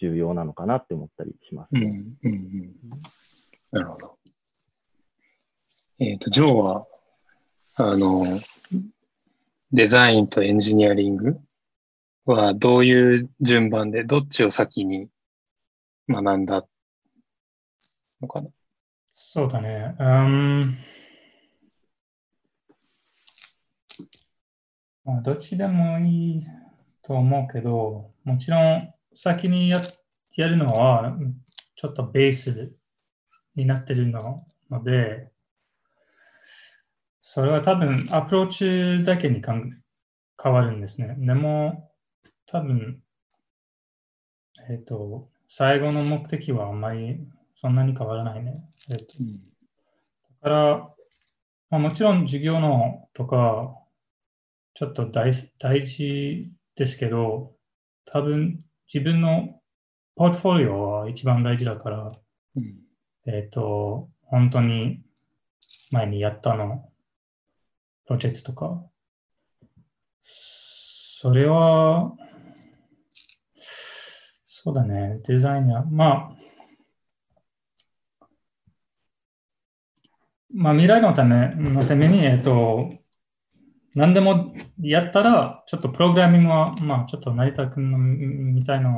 [0.00, 2.74] 重要なのかなって思ったりします、うん、うん、うん。
[3.72, 4.19] なるほど。
[6.02, 6.86] えっ、と、ジョーは、
[7.74, 8.40] あの、
[9.70, 11.38] デザインとエンジニアリング
[12.24, 15.10] はどういう順番で、どっちを先に
[16.08, 16.64] 学んだ
[18.22, 18.48] のかな？
[19.12, 19.94] そうだね。
[19.98, 20.78] うん
[25.04, 26.46] まあ、どっちでもいい
[27.02, 29.82] と思うけど、もちろん先にや
[30.34, 31.14] やるのは
[31.76, 32.72] ちょっとベース
[33.54, 35.29] になってるので、
[37.32, 41.14] それは多分アプローチだけに変わるんですね。
[41.16, 41.88] でも
[42.46, 43.00] 多分、
[44.68, 47.20] えっ、と、最後の目的はあんまり
[47.60, 48.54] そんなに変わらないね。
[48.90, 49.04] えっと
[50.42, 50.94] だから、
[51.70, 53.76] まあ、もちろん授業のとか、
[54.74, 57.52] ちょっと大大事ですけど、
[58.06, 58.58] 多分
[58.92, 59.60] 自分の
[60.16, 62.08] ポートフォリオは一番大事だから、
[62.56, 62.74] うん。
[63.28, 65.04] えっ、と、本当に
[65.92, 66.89] 前にやったの、プ
[68.10, 68.82] ロジェクトとか、
[70.20, 72.12] それは、
[74.46, 76.36] そうだね、デザイナー、まあ、
[80.52, 82.90] まあ、未来のためのために、えっと、
[83.94, 88.90] 何でもやったら、ちょっとプログラミングは、まあ、ちょっと成田君のみたいな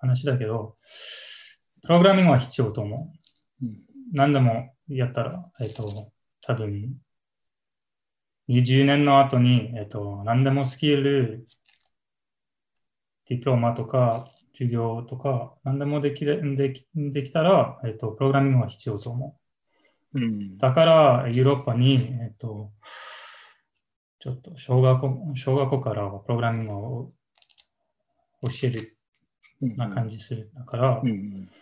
[0.00, 0.76] 話だけど、
[1.82, 3.10] プログラミングは必要と思
[3.62, 3.64] う。
[3.64, 3.78] うん。
[4.12, 6.12] 何でもやったら、えっと、
[6.42, 6.94] 多分
[8.50, 11.44] 20年の後に、えっと、何でもスキル、
[13.28, 19.36] ディプロマとか、授業とか、何でもできるできできたら、えっと、プログラミングは必要と思
[20.12, 20.20] う。
[20.20, 20.58] うん。
[20.58, 22.72] だから、ヨーロッパに、えっと、
[24.18, 27.12] ちょっと小学校小学校からプログラミングを
[28.42, 28.96] 教える
[29.62, 29.76] うん。
[29.76, 30.50] な感じする。
[30.56, 31.46] だから、うん。
[31.46, 31.52] だ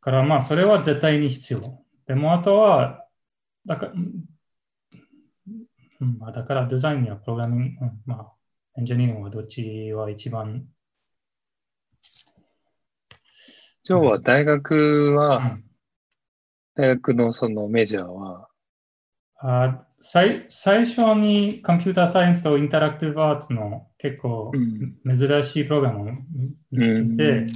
[0.00, 1.60] からまあそれは絶対に必要。
[2.08, 3.04] でもあとは、
[3.64, 3.92] だから、
[6.00, 6.18] うん。
[6.18, 8.02] まあ、だからデザインやプログラミング、うん。
[8.06, 8.32] まあ
[8.78, 10.64] エンジニアリングはどっちは一番、
[13.82, 15.64] ジョーは大学は、うん。
[16.76, 18.48] 大学のそのメジャーは、
[19.40, 25.16] あ最最初にコンピューターサイエンスとインタラクティブアーツの結構うん。
[25.16, 26.04] 珍しいプログラムを
[26.70, 27.46] 見つけて、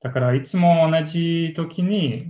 [0.00, 2.26] だからいつも同じ時に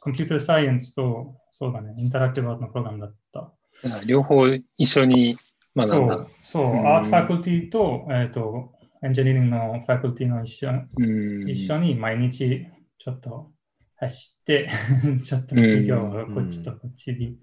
[0.00, 3.52] コンピューターサイエンスとそうだね、インタラクティブアーツのプログラムだった。
[3.84, 5.36] うん両方一緒に
[5.76, 8.72] 学んだそう。、そう、うんアートファクルティと、えっ、と、
[9.02, 11.50] エンジニアリングのファクルティの一緒うん。
[11.50, 12.66] 一緒に毎日
[12.98, 13.50] ちょっと
[13.96, 14.68] 走って、
[15.24, 17.38] ちょっと授業をこっちとこっちに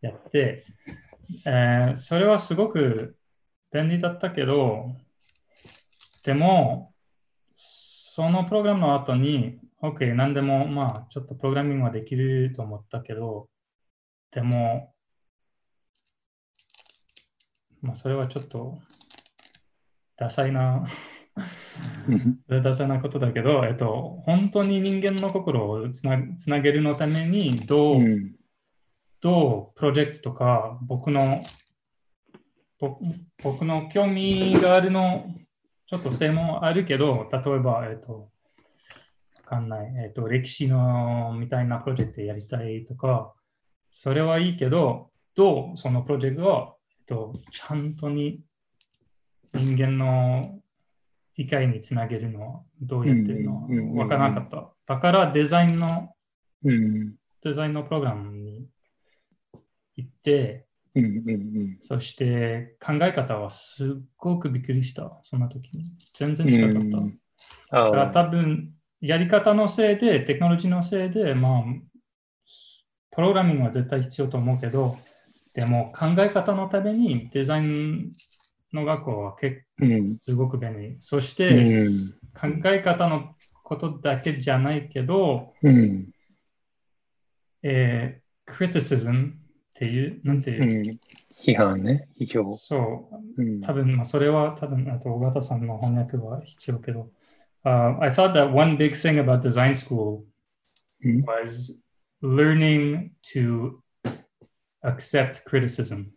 [0.00, 0.64] やって、
[1.46, 3.16] えーそれはすごく
[3.72, 4.96] 便利だったけど、
[6.24, 6.94] でも、
[7.54, 13.48] そのプログラムの後に、OK、何でも、まあ、ちょっとプログラミングはできると思ったけど、
[14.32, 14.92] でも、
[17.82, 18.78] まあ、それはちょっと、
[20.16, 20.86] ダサいな。
[22.48, 28.34] ダサなことだけど、えっと、本当に人間の心をつなつなげるのためにどう、うん。
[29.20, 31.20] どうプロジェクトとか僕の
[32.78, 33.00] 僕
[33.42, 35.26] 僕の興味があるの
[35.88, 38.30] ちょっと専門あるけど、例えば、えっと、
[39.36, 43.32] わかんない、えっと、歴史のみたいなプロジェクトやりたいとか、
[43.90, 46.77] それはいいけど、どうそのプロジェクトを、えっ
[47.08, 48.40] と、ちゃんとに
[49.54, 50.60] 人間の
[51.36, 54.70] 理解につなげるのはどうやってるのうんうんうんうんわからなかった。
[54.86, 56.14] だからデザインの
[56.64, 57.14] うん。
[57.42, 58.66] デザインのプログラムに
[59.96, 61.04] 行って、うん。
[61.04, 61.76] うん。
[61.80, 63.86] そして考え方はすっ
[64.16, 65.84] ごくびっくりした、そんな時に。
[66.14, 66.98] 全然違かった。
[66.98, 67.18] うん
[67.70, 71.62] だからあ多分、やり方のせいで、テクノロジーのせいで、まあ、
[73.10, 74.98] プログラミングは絶対必要と思うけど、
[75.54, 78.12] でも考え方のためにデザイン
[78.72, 80.18] の学校は結構うん。
[80.18, 80.96] すごく便利。
[81.00, 82.60] そしうて、ん。
[82.60, 86.08] 考え方のことだけじゃないけど、うん。
[87.62, 89.36] えー、criticism っ
[89.74, 90.98] ていう、なんてういう、ん。
[91.34, 92.08] 批判ね。
[92.18, 92.50] 批評。
[92.56, 93.60] そう、うん。
[93.60, 97.10] 多分、まあ、それは多分、あと、尾形さんの翻訳は必要けど、
[97.64, 100.24] uh, I thought that one big thing about design school
[101.04, 101.82] うん was
[102.22, 103.78] learning to
[104.87, 106.07] accept criticism.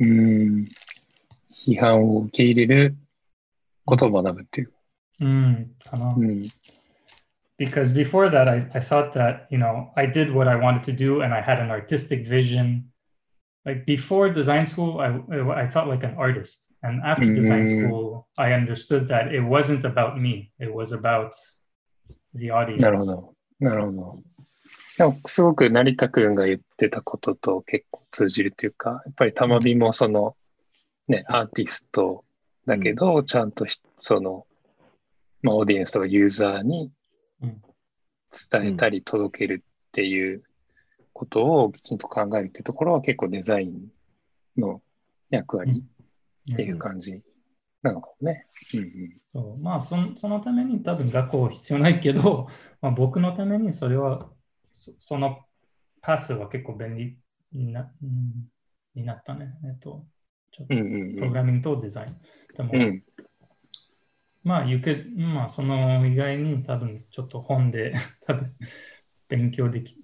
[0.00, 0.64] うん。
[1.66, 2.96] 批判を受け入れる
[3.84, 4.72] ことを学ぶっていう。
[5.20, 6.14] うん、かな。
[6.16, 6.42] うん。
[7.58, 10.92] because before that I, I thought that you know i did what i wanted to
[10.92, 12.84] do and i had an artistic vision
[13.64, 15.08] like before design school i,
[15.64, 20.20] I felt like an artist And after design school, I understood that it wasn't about
[20.20, 21.34] me, it was about
[22.34, 22.80] the audience.
[22.80, 23.34] なるほど。
[23.58, 24.22] なるほど。
[24.97, 30.35] でも、すごく成田くんが言ってたことと結構通じるというか、やっぱりたまびもその、
[31.07, 32.23] ね、アーティスト
[32.65, 34.45] だけど、ちゃんとひその、
[35.41, 36.91] まあ、オーディエンスとかユーザーに
[37.41, 37.61] うん。
[38.51, 40.43] 伝えたり届けるっていう
[41.13, 43.87] ことをきちんと考えるっていうところは結構デザイン
[44.57, 44.81] の
[45.29, 45.83] 役割
[46.51, 47.21] っていう感じ
[47.83, 48.47] なのかもね。
[48.73, 49.17] うんうん。
[49.33, 49.57] そう。
[49.59, 52.47] まあその、そのために多分学校必要ないけど、
[52.81, 54.29] まあ、僕のためにそれは、
[54.73, 55.45] そその
[56.01, 57.17] パスは結構便利
[57.53, 58.49] にな,、うん、
[58.95, 59.53] になったね。
[59.63, 60.05] えっと、
[60.51, 62.17] ちょっとプログラミングとデザイン。
[62.55, 62.81] でも、うん。
[62.81, 63.03] うん
[64.43, 67.93] まあ、you could まあ、その以外に多分ちょっと本で
[68.27, 68.53] 多分
[69.29, 69.95] 勉強でき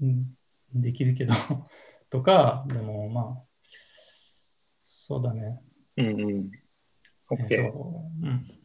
[0.74, 1.34] できるけど、
[2.10, 3.44] とか、でもまあ、
[4.82, 5.62] そうだね。
[5.98, 6.52] うんうん。
[7.32, 8.60] え OK、っとうん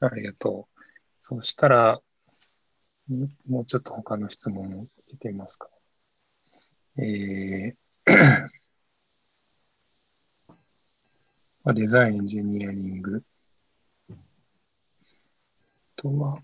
[0.00, 0.80] ありがとう。
[1.18, 2.00] そうしたら、ん
[3.08, 5.68] もうちょっと他の質問を聞いてみますか？
[6.98, 7.74] えー
[11.64, 13.22] まあデザイン、エンジニアリング。
[14.10, 14.14] あ
[15.96, 16.38] とは、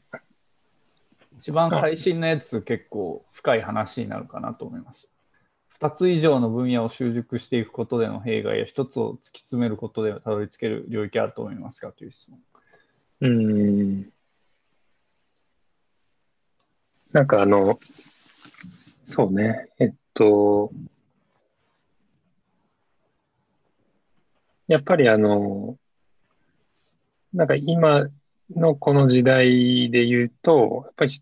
[1.38, 5.14] 一番最新のやつ結構深い話になるかなと思います。
[5.80, 12.40] 2つ以上の分野を習熟していくことでの弊害や1つを突き詰めることでたどり着ける領域あると思いますかという質問。
[13.20, 14.13] うーん。
[17.14, 17.78] なんかあの、
[19.04, 20.72] そうね、えっと、
[24.66, 25.78] やっぱりあの、
[27.32, 28.08] なんか今
[28.50, 31.12] のこの時代で言うと、やっぱり、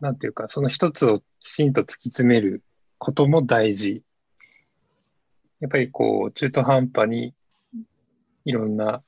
[0.00, 2.62] なんていうか、その一つをきちんと突き詰める
[2.98, 4.02] ことも大事。
[5.60, 7.32] やっぱりこう、中途半端に
[8.44, 9.02] いろんな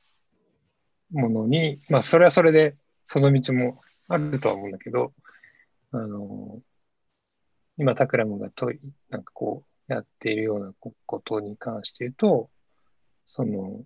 [1.13, 2.75] ものに、まあ、それはそれで、
[3.05, 5.13] その道もあるとは思うんだけど、
[5.95, 6.61] あの、
[7.77, 8.81] 今、タクラムがとい、
[9.11, 10.73] なんかこう、やっているような
[11.07, 12.51] ことに関して言うと、
[13.29, 13.85] その、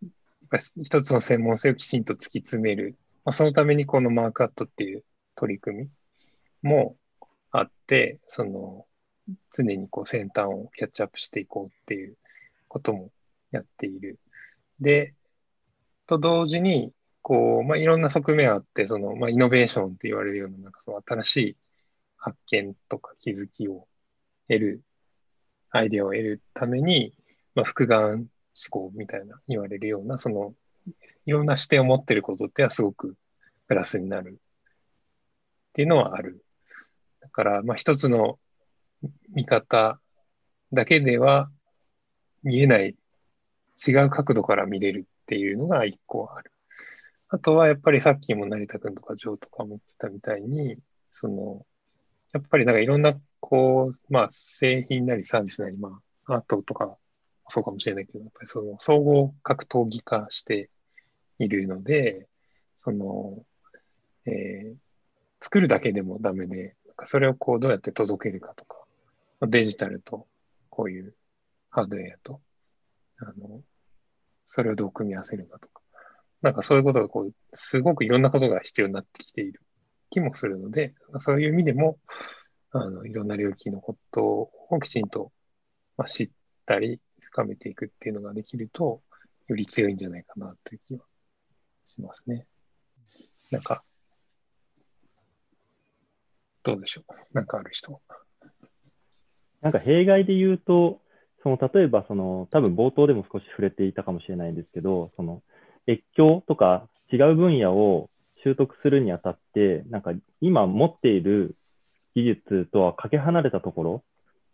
[0.00, 0.10] やっ
[0.48, 2.96] ぱり一つの専門性をきちんと突き詰める。
[3.26, 5.04] まあ、そのためにこのマークアットっていう
[5.34, 5.90] 取り組み
[6.62, 6.96] も
[7.50, 8.86] あって、その、
[9.54, 12.16] 常にこう先端をキャッチアップしていこうっていう
[12.68, 13.10] ことも
[13.50, 14.18] やっている。
[14.80, 15.14] で、
[16.06, 16.94] と同時に、
[17.28, 21.56] こう、まあ、いろんな側面あって、その、まあ、イノベーションって言われるような、なんかその新しい
[22.16, 23.86] 発見とか気づきを
[24.48, 24.82] 得る、
[25.68, 27.12] アイデアを得るために、
[27.54, 28.28] まあ、複眼思
[28.70, 30.54] 考みたいな言われるような、その、
[31.26, 33.14] いろんな視点を持ってることってはすごく
[33.66, 36.42] プラスになるっていうのはある。
[37.20, 38.38] だから、まあ、一つの
[39.34, 40.00] 見方
[40.72, 41.50] だけでは
[42.42, 42.96] 見えない
[43.86, 46.50] 違う角度から見れるっていうのが一個ある。
[47.30, 50.78] あとはやっぱりさっきも成田くんとかジョーとかも言ってたみたいに、
[51.12, 51.66] その、
[52.32, 56.96] やっぱりなんかいろんなこう、まあ製品なりサービスなり、まあアートとか
[57.48, 60.70] そうかもしれないけど、やっぱりその総合格闘技化して
[61.38, 62.28] いるので、
[62.78, 63.44] その、
[64.26, 64.88] えー
[65.40, 68.76] 作るだけでもダメで、なんかそれをこうどうやって届けるかとか、
[69.46, 70.26] デジタルと
[70.68, 71.14] こういう
[71.70, 72.40] ハードウェアと、
[73.20, 73.60] あの、
[74.48, 75.77] それをどう組み合わせるかとか、
[76.42, 79.60] なんかそういうことがこう、すごくいろんなことが必要になってきている
[80.10, 81.98] 気もするので、そういう意味でも、
[82.70, 85.32] あの、いろんな領域のことをきちんと、
[85.96, 86.30] まあ、知っ
[86.66, 89.02] たり、深めていくっていうのができると、
[89.48, 91.00] より強いんじゃないかなという気は
[91.86, 92.46] しますね。
[93.50, 93.82] なんか、
[96.62, 97.12] どうでしょう？
[97.32, 98.00] なんかある人。
[99.62, 101.00] なんか弊害で言うと、
[101.42, 105.42] その例えばその多分冒頭でも少し触れていたかもしれないんですけど、その
[105.88, 108.10] 越境とか違う分野を
[108.44, 111.56] 習得するにあたって、なんか今持っている
[112.14, 114.04] 技術とはかけ離れたところ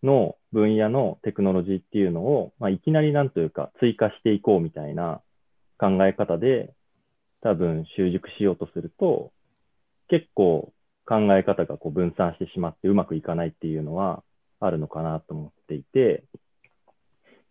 [0.02, 5.20] の分野のテクノロジーっていうのを、まあ、いきなりなんというか追加していこうみたいな
[5.78, 6.72] 考え方で
[7.42, 9.32] 多分習熟しようとすると、
[10.08, 10.72] 結構
[11.06, 14.22] 考え方がこう分散してしまってうまくいかないっていうのは
[14.60, 16.24] あるのかなと思っていて、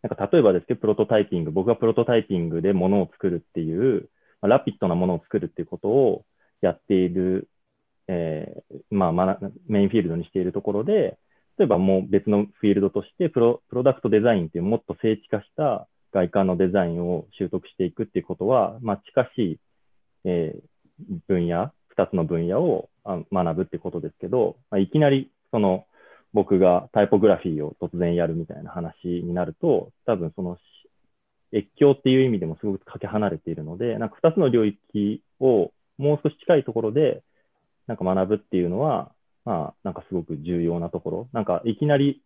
[0.03, 4.09] なんか例えばですけど、プロトタイピング、僕がプロトタイピングでものを作るっていう、
[4.41, 6.25] まあラピッドなものを作るっていうことを
[6.61, 7.49] やっている、
[8.07, 11.17] えーまあ、まあメインフィールドにしているところで、
[11.57, 19.59] 例えばもう別のフィールドとしてプロ、プロダクトデザインっていうもっと精緻化した外観のデザインを習得していくっていうことは、まあ、近しい、
[20.25, 20.73] えー
[21.27, 25.85] 分野、2つの分野をあ学ぶってことですけど、まあ、いきなりその
[26.33, 30.57] 僕がタイポグラフィーを突然やるみたいな話になると、多分その
[31.53, 37.23] 越境っていう意味でもすごくかけ離れているので、なんか2つの領域をもう少し近いところで、
[37.87, 39.11] なんか学ぶっていうのは、
[39.45, 41.29] まあ、なんかすごく重要なところ。
[41.33, 42.21] なんかいきなり、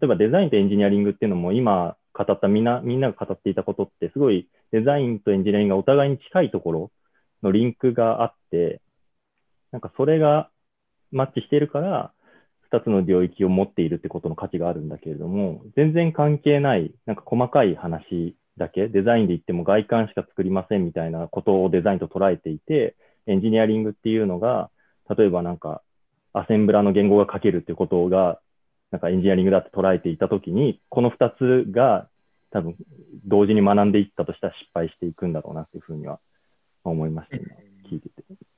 [0.00, 6.90] 例えばデザインとエンジニアリングっていうのも今語ったみんな、みんなが語っていたことってすごいデザインとエンジニアリングがお互いに近いところ
[7.42, 8.80] のリンクがあって、
[9.70, 10.50] なんかそれが
[11.10, 12.12] マッチしているから、
[12.72, 22.96] 2つの領域を持っているってことの価値があるんだけれども、全然関係ない、なんか細かい話だけ、デザインで言っても外観しか作りませんみたいなことをデザインと捉えていて、
[23.26, 24.70] エンジニアリングっていうのが、
[25.16, 25.82] 例えばなんか、
[26.32, 28.40] アセンブラの言語が書けるってことが、
[28.90, 31.30] なんかエンジニアリングだって捉えていたときに、この2
[31.66, 32.08] つが
[32.50, 32.76] 多分
[33.26, 36.20] 同時に学んでいったとしたら失敗していくんだろうなっていうふうには
[36.84, 37.46] 思いました、今
[37.90, 38.51] 聞いてて。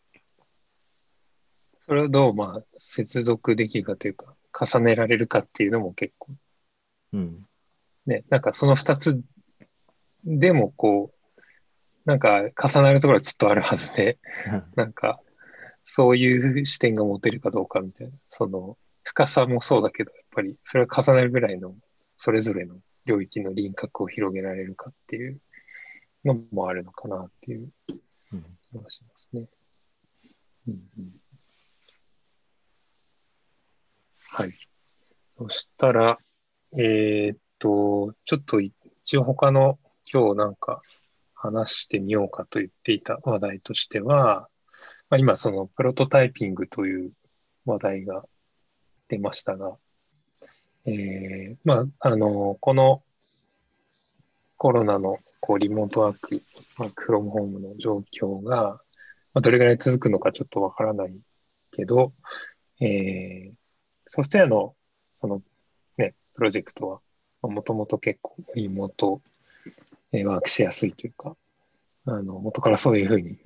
[1.87, 6.33] それをどう、まあ、接続できるかというか、重ねられるかっていうのも結構。
[7.13, 7.47] うん。
[8.07, 9.21] ね、なんかその二つ
[10.25, 11.41] でもこう、
[12.07, 14.19] なんか重なるところはちょっとあるはずで、
[14.77, 15.21] なんか
[15.85, 21.75] そういう視点が持てるかどうかみたいな、その深さもそうだけど、やっぱりそれを重ねるぐらいの
[22.17, 25.39] それぞれの領域の輪郭を広げられるかっていう
[26.25, 27.71] のもあるのかなっていう
[28.71, 29.47] 気がしますね。
[30.67, 31.24] うんうん
[34.37, 34.53] はい。
[35.39, 36.19] そしたら、
[36.77, 39.79] えー、っと、ちょっと一応他の
[40.13, 40.83] 今日なんか
[41.35, 44.49] 話してみようかと言っていた話題としては、
[45.09, 47.13] まあ、今そのプロトタイピングという
[47.65, 48.25] 話題が
[49.07, 49.77] 出ましたが、
[50.85, 53.05] えー、まあ、あの、この
[54.57, 56.43] コロナのこうリモートワーク、
[56.77, 58.81] ワークフロムホームの状況が、
[59.33, 61.17] まあ、どれぐらい続くのかちょっとわからない
[61.71, 62.13] けど、
[62.81, 63.64] えー、
[64.07, 64.75] ソフトウェアの、
[65.21, 65.43] その、
[65.97, 66.89] ね、プロジェクト
[67.43, 69.21] は、もともと結構リモート、
[70.13, 71.37] え、ワークしやすいというか、
[72.07, 73.39] あの、元からそういうふうに、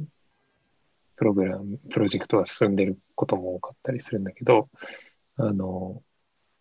[1.17, 4.69] プログラム、プロジェクトが進んでることも多かったりするんだけど、
[5.37, 6.03] あの、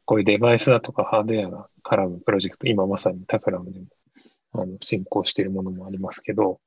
[0.06, 3.86] こういうデバイスだとかハードウェアが絡むプロジェクト、今まさにタクラムでも
[4.54, 6.60] あの進行しているものもありますけど、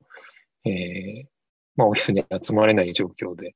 [0.63, 1.27] えー、
[1.75, 3.55] まあ、オフィスに集まれない状況で、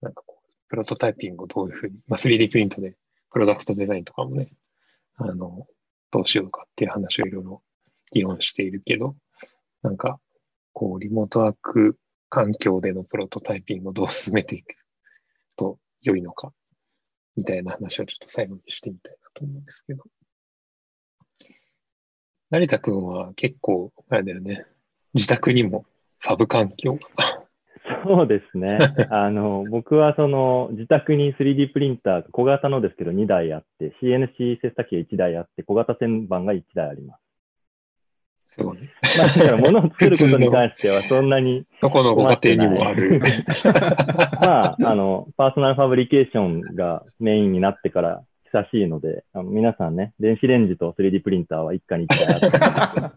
[0.00, 2.96] なんかこう、プロトタイピングをどういうふうに、まあ、3D プリントで
[3.32, 4.52] プロダクトデザインとかもね、
[5.16, 5.66] あの、
[6.10, 7.62] どうしようかっていう話をいろいろ
[8.12, 9.16] 議論しているけど、
[9.82, 10.20] なんか、
[10.72, 11.96] こう、リモートワーク
[12.28, 14.74] 環境でのプロトタイピングをどう進めていく
[15.56, 16.52] と良いのか、
[17.36, 20.04] みたいな話をちょっと最後にしてみたいなと思うんですけど。
[22.50, 24.66] 成田くんは結構、あれだよね、
[25.14, 25.86] 自宅にも
[26.18, 26.98] ファブ環境？
[27.16, 27.41] が
[28.02, 28.78] そうですね。
[29.10, 37.22] あの、僕はその自宅に 3D プリンター、小型のですけど2台あって、CNC 切削機が1台あって、小型旋盤が1台あります。
[38.52, 38.90] そうね。
[39.16, 41.64] まあ、だから物を作ることに関してはそんなに。
[41.80, 43.20] どこのご家庭にもある。
[44.44, 48.22] まあ、あの、パーソナルファブリケーションがメインになってから
[48.52, 53.12] 久しいので、あの皆さんね、電子レンジと 3D プリンターは一家に一台あ。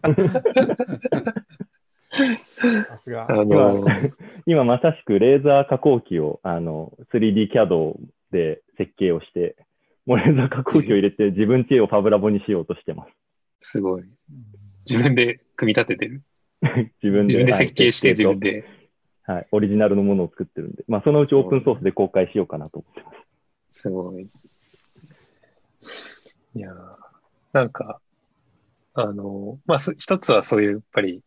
[2.88, 3.30] さすが。
[3.30, 4.12] あのー、
[4.46, 7.98] 今まさしくレーザー加工機をあの 3D キャド
[8.32, 9.56] で設計をして、
[10.06, 13.06] もうレーザー加工機を入れて自分家をファブラボにしようとしてま
[13.60, 13.68] す。
[13.72, 14.04] すごい。
[14.88, 16.22] 自分で組み立ててる。
[17.02, 18.64] 自分で自分で設計して、自分で。
[19.24, 23.10] はい、オリジナルのものを作ってるんで、まあ、そのうちオープンソースで公開しようかなと思ってま
[23.74, 23.80] す。
[23.82, 24.28] すごい。
[26.54, 26.72] いや
[27.52, 28.00] なんか、
[28.94, 31.22] あの、まあ、一つはそういう、やっぱり、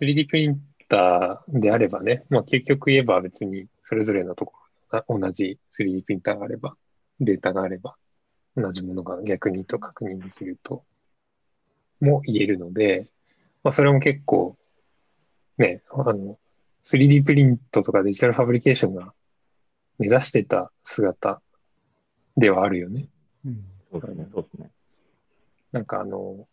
[0.00, 4.54] 3D プリンターであればね、まあ、結局言えば別にそれぞれのとこ
[5.08, 6.74] ろ同じ 3D プリンターがあれば、
[7.20, 7.96] データがあれば、
[8.56, 10.84] 同じものが逆にと確認できると
[12.00, 13.08] も言えるので、
[13.62, 14.56] まあ、それも結構、
[15.58, 16.38] ね、あの、
[16.86, 19.12] 3D プリントとかデジタルファブリケーションが
[19.98, 21.42] 目指してた姿
[22.36, 23.08] ではあるよね。
[23.44, 24.70] うん、そうですね、そうですね。
[25.72, 26.46] なんかあの、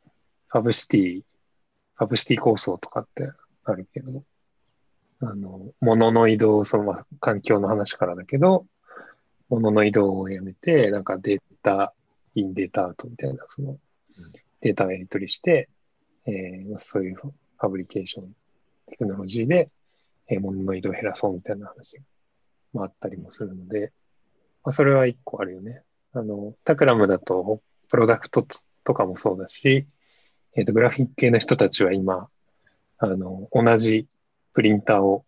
[0.48, 3.32] Fab City Fab City 構想とかって
[3.64, 4.24] あるけど、
[5.22, 8.66] あの、物の移動、その環境の話からだけど、
[9.50, 11.94] 物の移動をやめて、なんかデータ、
[12.36, 13.78] インデータアウトみたいな、その、
[14.62, 15.70] データをやり取りして、
[16.26, 18.36] えー、そういうファブリケーション
[18.88, 19.68] テクノロジーで、
[20.28, 22.00] えー、物の移動を減らそうみたいな話
[22.74, 23.94] もあったりもするので、
[24.64, 25.84] まあ、それは一個あるよね。
[26.14, 28.46] あの、タクラムだと、プロダクト
[28.84, 29.86] とかもそうだし、
[30.56, 32.30] えっ、ー、と、グラフィック系の人たちは今、
[32.98, 34.08] あの、同じ
[34.54, 35.26] プリンターを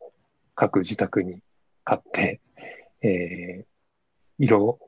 [0.56, 1.42] 各自宅に
[1.84, 2.40] 買って、
[3.02, 3.66] えー、
[4.40, 4.80] 色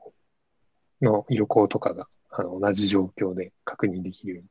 [1.02, 4.48] の色光とかがあの同じ状況で確認できるように、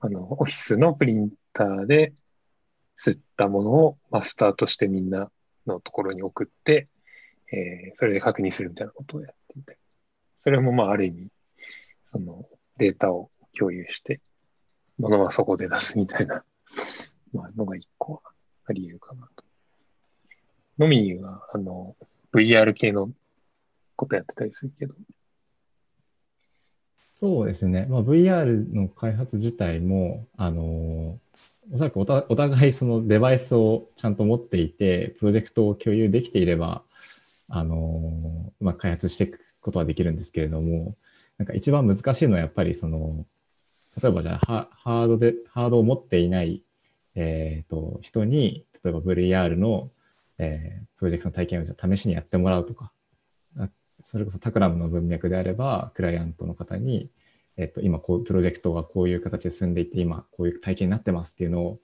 [0.00, 2.12] あの、オフィスのプリンターで
[2.98, 5.30] 吸ったものをマスターとしてみんな
[5.66, 6.88] のところに送って、
[7.52, 9.78] えー、それで確認するみたいなことをやっていて、
[10.36, 11.28] それもまあある意味、
[12.10, 12.44] その
[12.76, 14.20] データを共有して、
[14.98, 16.44] ものはそこで出すみたいな、
[17.32, 18.22] まあ、のが一個
[18.66, 19.44] あり得るかなと。
[20.78, 21.96] のみは、あの、
[22.32, 23.10] VR 系の
[23.94, 24.94] ことやってたりするけど。
[26.98, 27.86] そうですね。
[27.88, 31.18] まあ、VR の開発自体も、あの、
[31.72, 36.82] おそらくお互いそのデバイスをちゃんと持っていて、プロジェクトを共有できていれば、
[37.48, 40.94] あの、まあ、開発していくことはできるんですけれども、
[41.38, 43.26] なんか一番難しいのはやっぱりその、
[44.00, 46.62] 例えばじゃあハードで、ハードを持っていない、
[47.14, 49.90] えーと、人に、例えば VR の、
[50.38, 52.92] えー、プロジェクトの体験をじゃ試しにやってもらうとか、
[54.02, 57.10] それこそタクラムの文脈であれば、クライアントの方に、
[57.56, 61.80] えっと、今こう、プロジェクトがこういう形で進んでいて、今こういう体験になってますっていうのを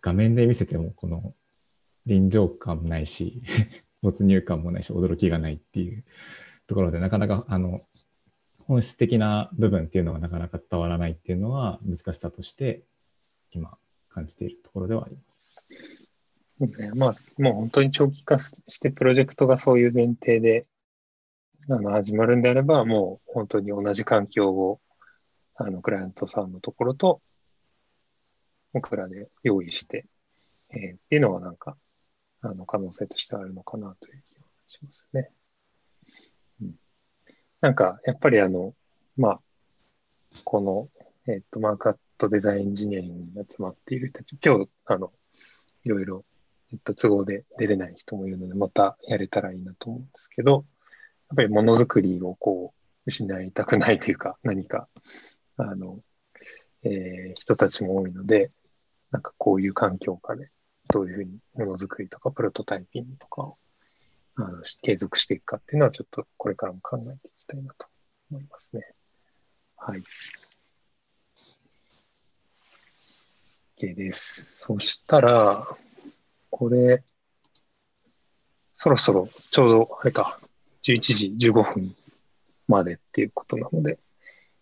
[0.00, 1.34] 画面で見せても、この
[2.06, 3.42] 臨場感もないし、
[4.02, 6.04] 没入感もないし、驚きがないっていう
[6.66, 7.82] ところで、なかなかあの
[8.66, 12.82] 本質的な部分っていうのがなかなか伝わらないっていうのは難しさとして
[13.52, 13.78] 今
[14.08, 15.22] 感じているところではありま
[15.76, 16.06] す。
[16.58, 20.66] ね、まあ、もう本当に長期化してプロジェクトがそういう前提で
[21.68, 24.80] あの始まるんであれば、もう本当に同じ環境を
[25.54, 27.20] あのクライアントさんのところと
[28.72, 30.06] 僕らで用意して、
[30.70, 31.76] えー、っていうのはなんか
[32.42, 35.30] あの可能性としてあるのかなという気がしますね。
[37.60, 38.74] なんか、やっぱりあの、
[39.16, 39.40] まあ、
[40.44, 40.88] この、
[41.26, 45.12] えっ、と、マーカットデザインエンジニアリングに集まっている人たち、今日、あの、
[45.84, 46.24] いろいろ、
[46.72, 50.52] えっと、都合で出れない人もいるので、またやれたらいいなと思うんですけど、
[51.30, 52.76] やっぱりものづくりをこう、
[53.06, 54.88] 失いたくないというか、何か、
[55.56, 56.00] あの、
[56.82, 58.50] えー、人たちも多いので、
[59.12, 60.50] なんかこういう環境下で、
[60.92, 63.58] どういうふうにものづくりとか、プロトタイピングとかを
[64.36, 67.86] あの継続していくかっていうのは、ちょっとこれからも考えていきたいなと
[68.30, 68.86] 思いますね。
[69.76, 70.02] はい。
[73.78, 74.56] OK です。
[74.56, 75.66] そしたら、
[76.50, 77.02] これ、
[78.74, 80.38] そろそろちょうど、あれか、
[80.84, 81.96] 11時15分
[82.68, 83.98] までっていうことなので、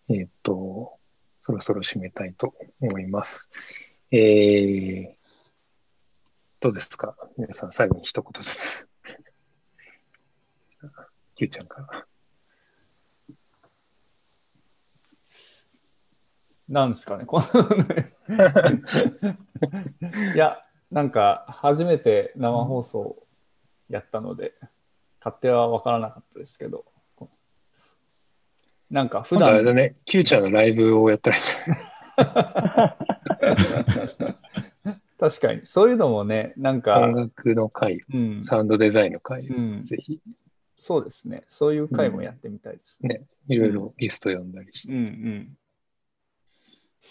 [0.07, 0.97] えっ、ー、と、
[1.41, 3.49] そろそろ締めたいと思います。
[4.11, 5.15] えー、
[6.61, 7.15] どうですか？
[7.37, 8.94] 皆さん、最後に一言ずつ。
[11.35, 12.05] Q ちゃんから。
[16.67, 17.47] なんですかね、この
[20.33, 20.57] いや、
[20.89, 23.27] なんか初めて生放送
[23.89, 24.55] やったので、
[25.19, 26.85] 勝手は分からなかったですけど、
[28.89, 29.49] なんか普段。
[29.49, 31.71] あれだね、Q ちゃんのライブをやったりして。
[35.17, 36.99] 確かに、そういうのもね、なんか。
[36.99, 40.21] 音楽の会、うん、サウンドデザインの会、うん、ぜひ
[40.77, 41.43] そうですね。
[41.47, 43.15] そういう回もやってみたいですね。
[43.15, 44.93] うん、ねいろいろゲスト呼んだりして。
[44.93, 45.57] うん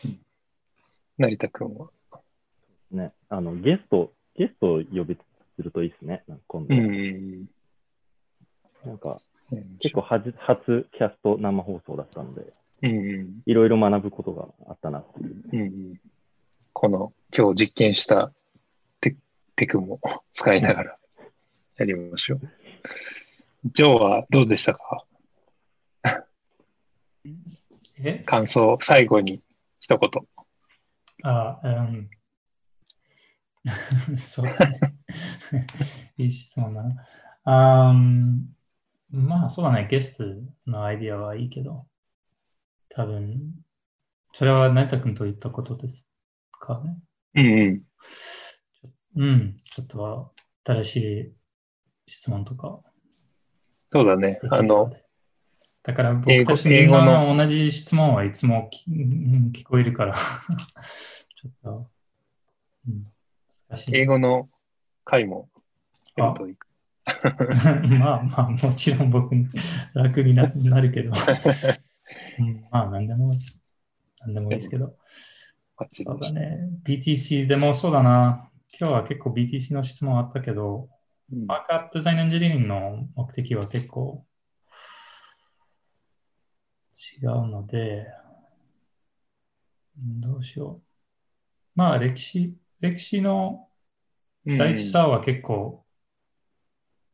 [0.04, 0.16] うん。
[1.18, 1.90] 成田君は？
[2.90, 5.16] ね、あの、ゲスト、ゲストを呼び
[5.56, 6.24] するといいですね。
[6.28, 6.74] なんか今度。
[6.74, 7.46] うん。
[8.84, 9.20] なんか、
[9.80, 12.46] 結構初初キャスト生放送だったので、
[13.46, 16.00] いろいろ学ぶことがあったなっていう、うんうん、
[16.72, 18.32] この今日実験した
[19.00, 19.16] テ
[19.54, 20.00] テクも
[20.32, 20.98] 使いながら
[21.76, 22.40] やりましょう。
[23.72, 25.06] ジョーはどうでしたか？
[27.96, 28.18] え？
[28.26, 29.42] 感想、最後に
[29.80, 30.10] 一言。
[31.22, 32.10] あ、うん。
[34.18, 34.54] そうね。
[36.18, 37.06] いい質問だな。
[37.44, 37.94] あ
[39.10, 39.86] まあ、そうだね。
[39.90, 40.24] ゲスト
[40.70, 41.86] のアイディアはいいけど、
[42.90, 43.54] 多分、
[44.34, 46.06] それは成田君と言ったことです
[46.50, 46.98] かね？
[47.34, 47.46] うん
[49.16, 49.22] うん。
[49.22, 50.34] うん、ちょっと
[50.64, 51.32] 新しい
[52.06, 52.82] 質問とか
[53.94, 54.40] そうだね。
[54.50, 54.92] あの、
[55.84, 58.68] だから僕たちみんな同じ質問はいつも
[59.52, 60.16] 聞こえるから
[61.36, 61.86] ちょっと、
[62.88, 63.06] うん、
[63.68, 63.96] 難しい。
[63.96, 64.48] 英語の
[65.04, 65.48] 回も
[66.16, 66.56] やるといい。
[68.00, 69.32] まあまあ、もちろん僕
[69.94, 71.12] 楽にななるけど、
[72.40, 73.28] うん、まあ何でも、
[74.22, 74.96] 何でもいいですけど。
[75.92, 76.68] そうだね。
[76.82, 78.50] BTC でもそうだな。
[78.80, 80.88] 今日は結構 BTC の質問あったけど、
[81.30, 84.24] マーカットデザインエンジニアリングの目的は結構
[87.22, 88.06] 違うので、
[89.96, 90.82] どうしよう。
[91.74, 93.68] まあ、歴史、歴史の
[94.46, 95.84] 大事さは結構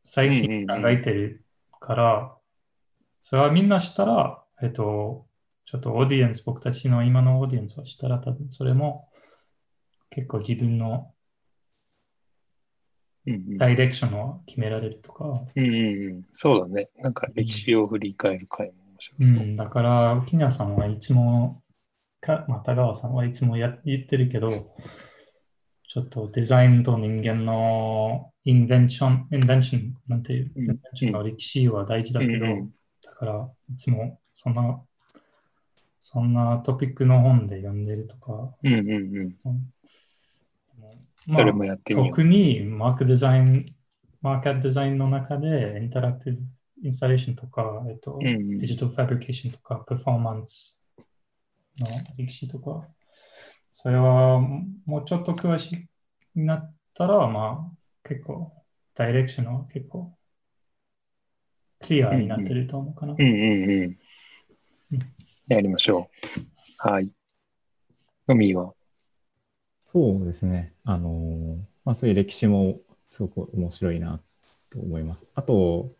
[0.05, 1.43] 最近考えてる
[1.79, 2.35] から、
[3.21, 5.25] それはみんなしたら、えっと、
[5.65, 9.09] ちょっとオーディエンス、僕たちの今のオーディエンスをしたら多分それも
[10.09, 11.13] 結構自分の
[13.57, 16.25] ダイレクションを決められるとか、うんうんうん。
[16.33, 16.89] そうだね。
[16.99, 19.45] なんか歴史を振り返る回も面白うそう。
[19.45, 21.61] ん、だから、沖縄さんはいつも、
[22.19, 24.75] かまあ、田川さんはいつもや言ってるけど、
[25.87, 32.71] ちょっとデザインと人間のインベンション、インベンション、なんていう、うんインベンションの歴史は大事だけど、うんうん
[33.03, 34.79] だから、いつもそんな、
[35.99, 39.35] そんなトピックの本で読んでるとか、うんうんうん。
[41.27, 43.65] うんそれもやってみよ特にマークデザイン、
[44.21, 46.41] マーケットデザインの中でインタラクティブ
[46.83, 50.81] インスタレーションとか、えっと、うんうんデジタルファブリケーションとか、パフォーマンス
[51.79, 51.87] の
[52.17, 52.87] 歴史とか、
[53.73, 55.87] それはもうちょっと詳しく
[56.35, 58.51] なったら、まあ結構、
[58.95, 60.17] ダイレクションは結構
[61.79, 63.13] クリアになってると思うかな。
[63.13, 63.15] う。
[63.17, 63.97] うんうん
[64.91, 64.99] うん。
[65.47, 66.09] やりましょ
[66.83, 66.87] う。
[66.89, 67.09] はい。
[68.27, 68.73] のみは。
[69.91, 70.73] そうですね。
[70.83, 74.21] あのーまあ、そういう歴史もすごく面白いな
[74.69, 75.27] と思います。
[75.35, 75.91] あと、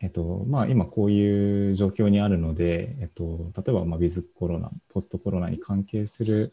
[0.00, 6.52] えっと、まあ、今こういう状況にあるので、えっと、例えば、まあ、ウィズコロナ、ポストコロナに関係する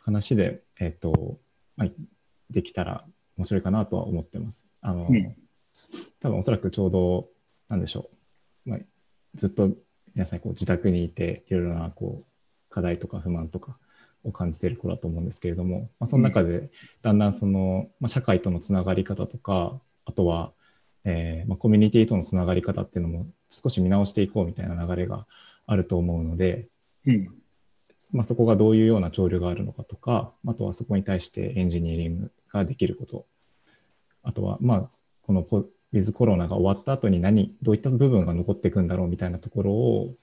[0.00, 1.38] 話で、えっと、
[1.76, 1.88] まあ、
[2.50, 3.04] できたら
[3.36, 4.66] 面白いかなとは思ってます。
[4.80, 5.36] あの、うん
[6.20, 7.28] 多分おそらくちょうど、
[7.68, 8.10] なんでしょ
[8.66, 8.70] う。
[8.70, 8.78] まあ、
[9.34, 9.70] ずっと
[10.14, 13.78] 皆さんこう自宅にいて、いろいろなこう課題とか不満とか
[14.24, 16.70] を感じている頃だと思うんですけれども、まあ、その中で
[17.02, 20.52] だんだんその、まあ、社会とのつながり方とか、あとは、
[21.04, 25.26] えーまあ、コミュニティとのつながり方っていうのも少し見直していこうみたいな流れが
[25.66, 26.68] あると思うので、
[27.06, 27.28] うん。
[28.12, 33.26] まあ、そこがどういうような潮流があるのかとか、あとはそこに対してエンジニアリングができること、
[34.22, 34.82] あとは、まあ、
[35.22, 40.14] このポウィズコロナが終わった後に何、どういった部分が残っていくんだろうみたいなところを、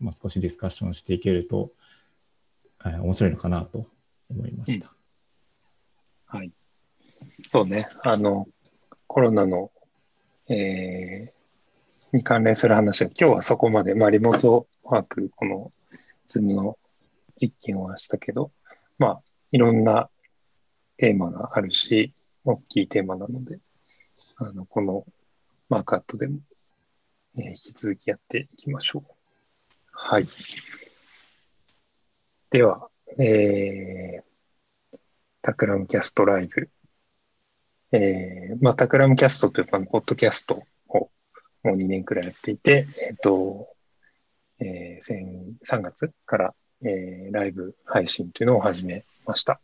[0.00, 1.72] まあ、少しディスカッションしていけると、
[2.84, 3.86] えー面白いのかなと
[4.30, 4.92] 思いました。
[6.26, 6.52] はい。
[7.48, 7.88] そうね。
[8.02, 8.46] あの、
[9.06, 9.70] コロナの、
[10.48, 11.38] えー
[12.10, 15.72] に関連する話は、今日はそこまで、まあ、リモートワーク、この、
[16.26, 16.78] ズームの
[17.38, 18.50] 実験はしたけど、
[18.98, 20.08] まあ、いろんな
[20.96, 22.14] テーマがあるし、
[22.44, 23.58] 大きいテーマなので、
[24.36, 25.04] あの、この
[25.68, 26.40] マークアットでも、
[27.36, 29.12] えー引き続きやっていきましょう。
[29.92, 30.26] はい。
[32.50, 32.88] では、
[33.18, 34.98] えー、
[35.42, 36.70] タクラムキャストライブ。
[37.92, 41.10] えー、まあ、タクラムキャストというか、ポッドキャストを
[41.62, 43.68] もう2年くらいやっていて、えっ、と、
[44.60, 49.60] えー先3月から、えーライブ配信というのを始めました。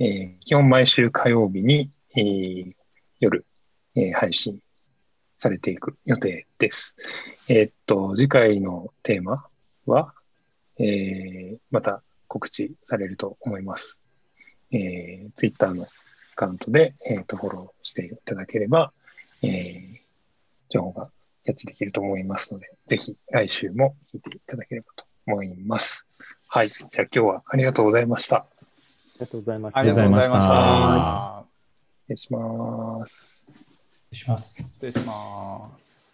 [0.00, 2.72] えー基本毎週火曜日に、えー
[3.20, 3.46] 夜、
[3.94, 4.58] えー配信
[5.38, 6.96] されていく予定です。
[7.48, 9.46] えーっと、次回のテーマ
[9.86, 10.12] は、
[10.78, 13.98] えーまた告知されると思います。
[14.72, 15.86] えー、Twitter のア
[16.34, 18.92] カウントで、えーとフォローしていただければ、
[19.42, 20.06] えー
[20.68, 21.10] 情報が
[21.44, 26.06] キャッチできると思いますので、ぜひ来週も聞いていただければと思います。
[26.48, 26.70] はい。
[26.70, 28.38] じゃあ今日はありがとうございました。
[28.38, 28.46] あ
[29.14, 29.78] りがとうございました。
[29.78, 31.46] ありがとうございましあた。
[32.08, 33.44] 失礼します。
[34.12, 34.62] 失礼します。
[34.62, 36.05] 失礼します。